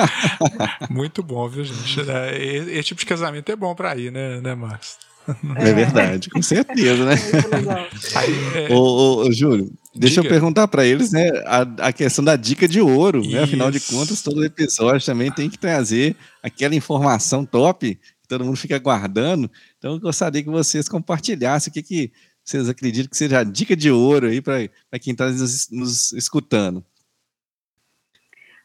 [0.89, 2.11] Muito bom, viu, gente?
[2.11, 5.12] É, esse tipo de casamento é bom para ir, né, né, Marcos?
[5.57, 7.15] É verdade, com certeza, né?
[8.55, 8.73] É...
[8.73, 10.27] Ô, ô, Júlio, deixa Diga.
[10.27, 13.31] eu perguntar para eles, né, a, a, questão da dica de ouro, Isso.
[13.31, 13.43] né?
[13.43, 18.57] Afinal de contas, todo episódio também tem que trazer aquela informação top que todo mundo
[18.57, 19.51] fica guardando.
[19.79, 22.13] Então, eu gostaria que vocês compartilhassem o que, que
[22.45, 24.69] vocês acreditam que seja a dica de ouro aí para
[25.01, 26.85] quem está nos, nos escutando.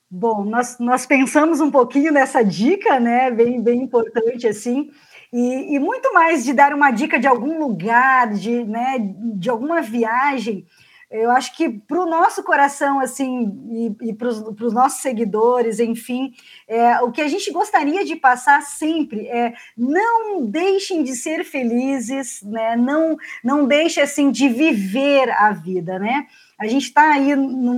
[0.09, 3.29] Bom, nós, nós pensamos um pouquinho nessa dica, né?
[3.29, 4.89] Bem, bem importante assim.
[5.31, 8.97] E, e, muito mais de dar uma dica de algum lugar, de, né,
[9.35, 10.65] de alguma viagem,
[11.09, 16.33] eu acho que para o nosso coração, assim, e, e para os nossos seguidores, enfim,
[16.67, 22.41] é, o que a gente gostaria de passar sempre é não deixem de ser felizes,
[22.43, 22.75] né?
[22.75, 26.27] Não, não deixem assim de viver a vida, né?
[26.59, 27.29] A gente está aí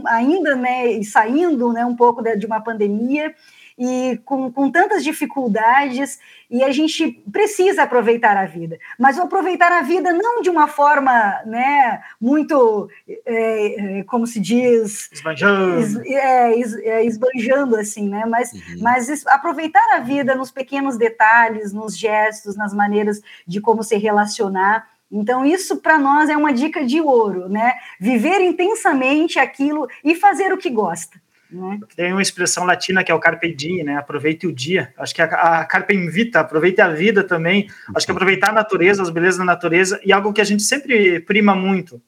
[0.07, 3.35] ainda, né, saindo, né, um pouco de uma pandemia
[3.79, 6.19] e com, com tantas dificuldades,
[6.51, 8.77] e a gente precisa aproveitar a vida.
[8.99, 12.89] Mas aproveitar a vida não de uma forma né, muito,
[13.25, 15.09] é, é como se diz...
[15.13, 15.79] Esbanjando.
[15.79, 18.25] Es, é, es, é, esbanjando, assim, né?
[18.25, 18.81] Mas, uhum.
[18.81, 24.89] mas aproveitar a vida nos pequenos detalhes, nos gestos, nas maneiras de como se relacionar,
[25.11, 27.73] então, isso para nós é uma dica de ouro, né?
[27.99, 31.19] Viver intensamente aquilo e fazer o que gosta.
[31.51, 31.79] Né?
[31.95, 33.97] Tem uma expressão latina que é o carpe diem, né?
[33.97, 34.93] Aproveite o dia.
[34.97, 37.67] Acho que a, a carpe invita, aproveite a vida também.
[37.95, 41.19] Acho que aproveitar a natureza, as belezas da natureza e algo que a gente sempre
[41.21, 42.01] prima muito.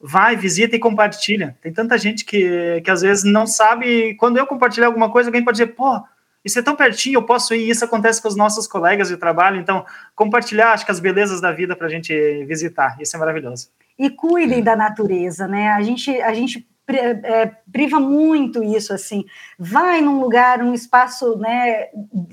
[0.00, 1.56] Vai, visita e compartilha.
[1.62, 4.14] Tem tanta gente que, que às vezes não sabe.
[4.16, 6.02] Quando eu compartilhar alguma coisa, alguém pode dizer, pô,
[6.44, 7.70] isso é tão pertinho, eu posso ir.
[7.70, 9.58] Isso acontece com os nossos colegas de trabalho.
[9.58, 12.12] Então, compartilhar, acho que as belezas da vida para a gente
[12.44, 12.96] visitar.
[13.00, 13.68] Isso é maravilhoso.
[13.96, 15.68] E cuidem da natureza, né?
[15.68, 16.66] A gente, a gente
[17.72, 19.24] priva muito isso assim.
[19.58, 21.88] Vai num lugar um espaço né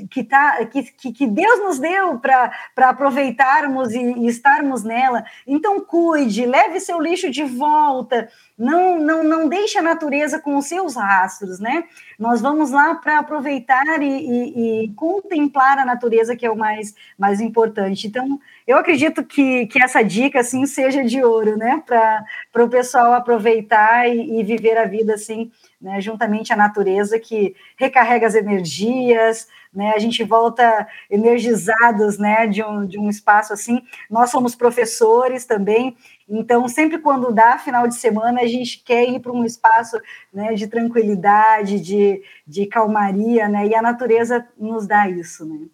[0.10, 5.24] que tá que, que Deus nos deu para aproveitarmos e, e, estarmos nela.
[5.48, 8.30] Então cuide leve seu lixo de volta
[8.62, 11.84] não não não deixe a natureza com os seus rastros né
[12.20, 16.94] nós vamos lá para aproveitar e, e, e contemplar a natureza que é o mais
[17.18, 18.40] mais importante então
[18.72, 21.84] eu acredito que, que essa dica assim seja de ouro, né?
[21.86, 25.52] Para o pessoal aproveitar e, e, viver a vida assim,
[25.82, 26.00] né?
[26.00, 29.92] Juntamente à natureza que recarrega as energias, né?
[29.94, 32.48] A gente volta energizados, né?
[32.48, 33.82] De um, de um espaço assim.
[34.10, 35.98] Nós somos professores também,
[36.28, 39.98] então sempre quando dá final de semana a gente quer ir para um espaço
[40.34, 43.68] né, de tranquilidade, de, de calmaria, né?
[43.68, 45.68] E a natureza nos dá isso, né?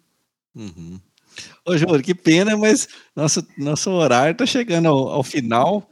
[0.54, 1.00] Uhum.
[1.64, 5.88] Ô, Júlio, que pena, mas nosso, nosso horário está chegando ao, ao, final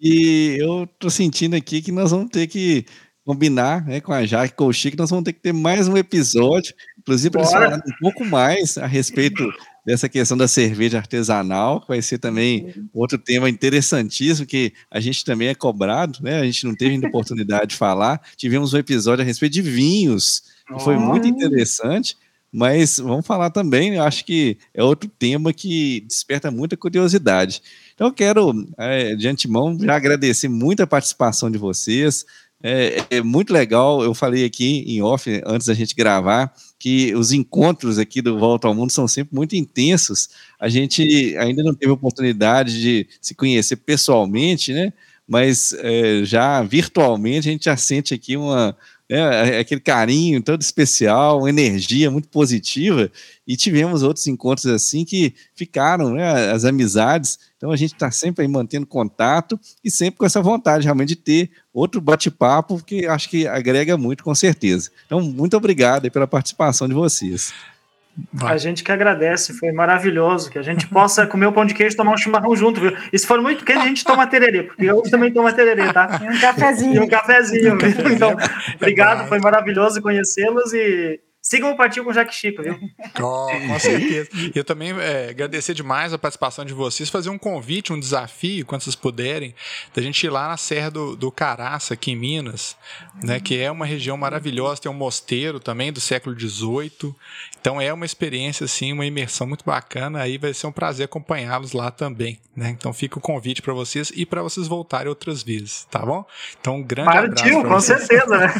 [0.00, 2.86] e eu estou sentindo aqui que nós vamos ter que
[3.24, 5.96] combinar né, com a Jaque com o Chico, nós vamos ter que ter mais um
[5.96, 9.42] episódio, inclusive para eles falarem um pouco mais a respeito
[9.86, 15.24] dessa questão da cerveja artesanal, que vai ser também outro tema interessantíssimo, que a gente
[15.24, 16.40] também é cobrado, né?
[16.40, 18.20] A gente não teve ainda oportunidade de falar.
[18.36, 22.16] Tivemos um episódio a respeito de vinhos, que foi muito interessante.
[22.52, 27.60] Mas vamos falar também, eu acho que é outro tema que desperta muita curiosidade.
[27.94, 32.24] Então, eu quero, é, de antemão, já agradecer muito a participação de vocês.
[32.62, 34.02] É, é, muito legal.
[34.02, 38.66] Eu falei aqui em off, antes da gente gravar, que os encontros aqui do Volta
[38.66, 40.28] ao Mundo são sempre muito intensos.
[40.58, 44.92] A gente ainda não teve oportunidade de se conhecer pessoalmente, né?
[45.28, 48.76] Mas é, já virtualmente a gente já sente aqui uma,
[49.10, 53.10] né, aquele carinho todo especial, uma energia muito positiva,
[53.46, 57.38] e tivemos outros encontros assim que ficaram, né, as amizades.
[57.66, 61.16] Então a gente está sempre aí mantendo contato e sempre com essa vontade realmente de
[61.16, 64.88] ter outro bate-papo, que acho que agrega muito, com certeza.
[65.04, 67.52] Então, muito obrigado pela participação de vocês.
[68.32, 68.54] Vai.
[68.54, 70.48] A gente que agradece, foi maravilhoso.
[70.48, 72.96] Que a gente possa comer o pão de queijo e tomar um chimarrão junto, viu?
[73.12, 76.20] E se for muito quente, a gente toma tererê, porque eu também tomo tererê, tá?
[76.22, 76.94] E um cafezinho.
[76.94, 77.78] E um cafezinho?
[78.14, 78.36] Então,
[78.76, 82.76] obrigado, foi maravilhoso conhecê-los e Sigam o Partiu com o Jack Chico, viu?
[83.22, 84.28] Oh, com certeza.
[84.34, 88.66] E eu também é, agradecer demais a participação de vocês, fazer um convite, um desafio,
[88.66, 89.54] quando vocês puderem,
[89.94, 92.76] da gente ir lá na Serra do, do Caraça, aqui em Minas,
[93.22, 97.14] né, que é uma região maravilhosa, tem um mosteiro também do século XVIII.
[97.60, 100.22] Então é uma experiência, assim, uma imersão muito bacana.
[100.22, 102.40] Aí vai ser um prazer acompanhá-los lá também.
[102.56, 102.70] Né?
[102.70, 106.24] Então fica o convite para vocês e para vocês voltarem outras vezes, tá bom?
[106.60, 107.62] Então um grande Partiu, abraço.
[107.62, 108.02] com vocês.
[108.02, 108.52] certeza, né?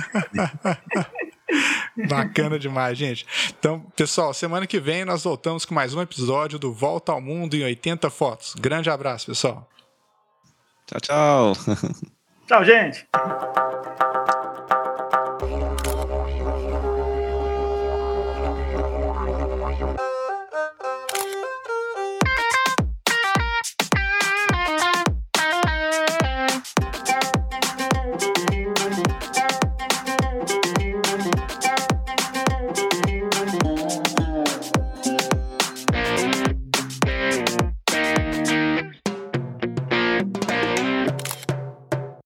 [2.08, 3.26] Bacana demais, gente.
[3.58, 7.54] Então, pessoal, semana que vem nós voltamos com mais um episódio do Volta ao Mundo
[7.54, 8.54] em 80 Fotos.
[8.54, 9.68] Grande abraço, pessoal.
[10.86, 11.52] Tchau, tchau.
[12.46, 13.06] Tchau, gente.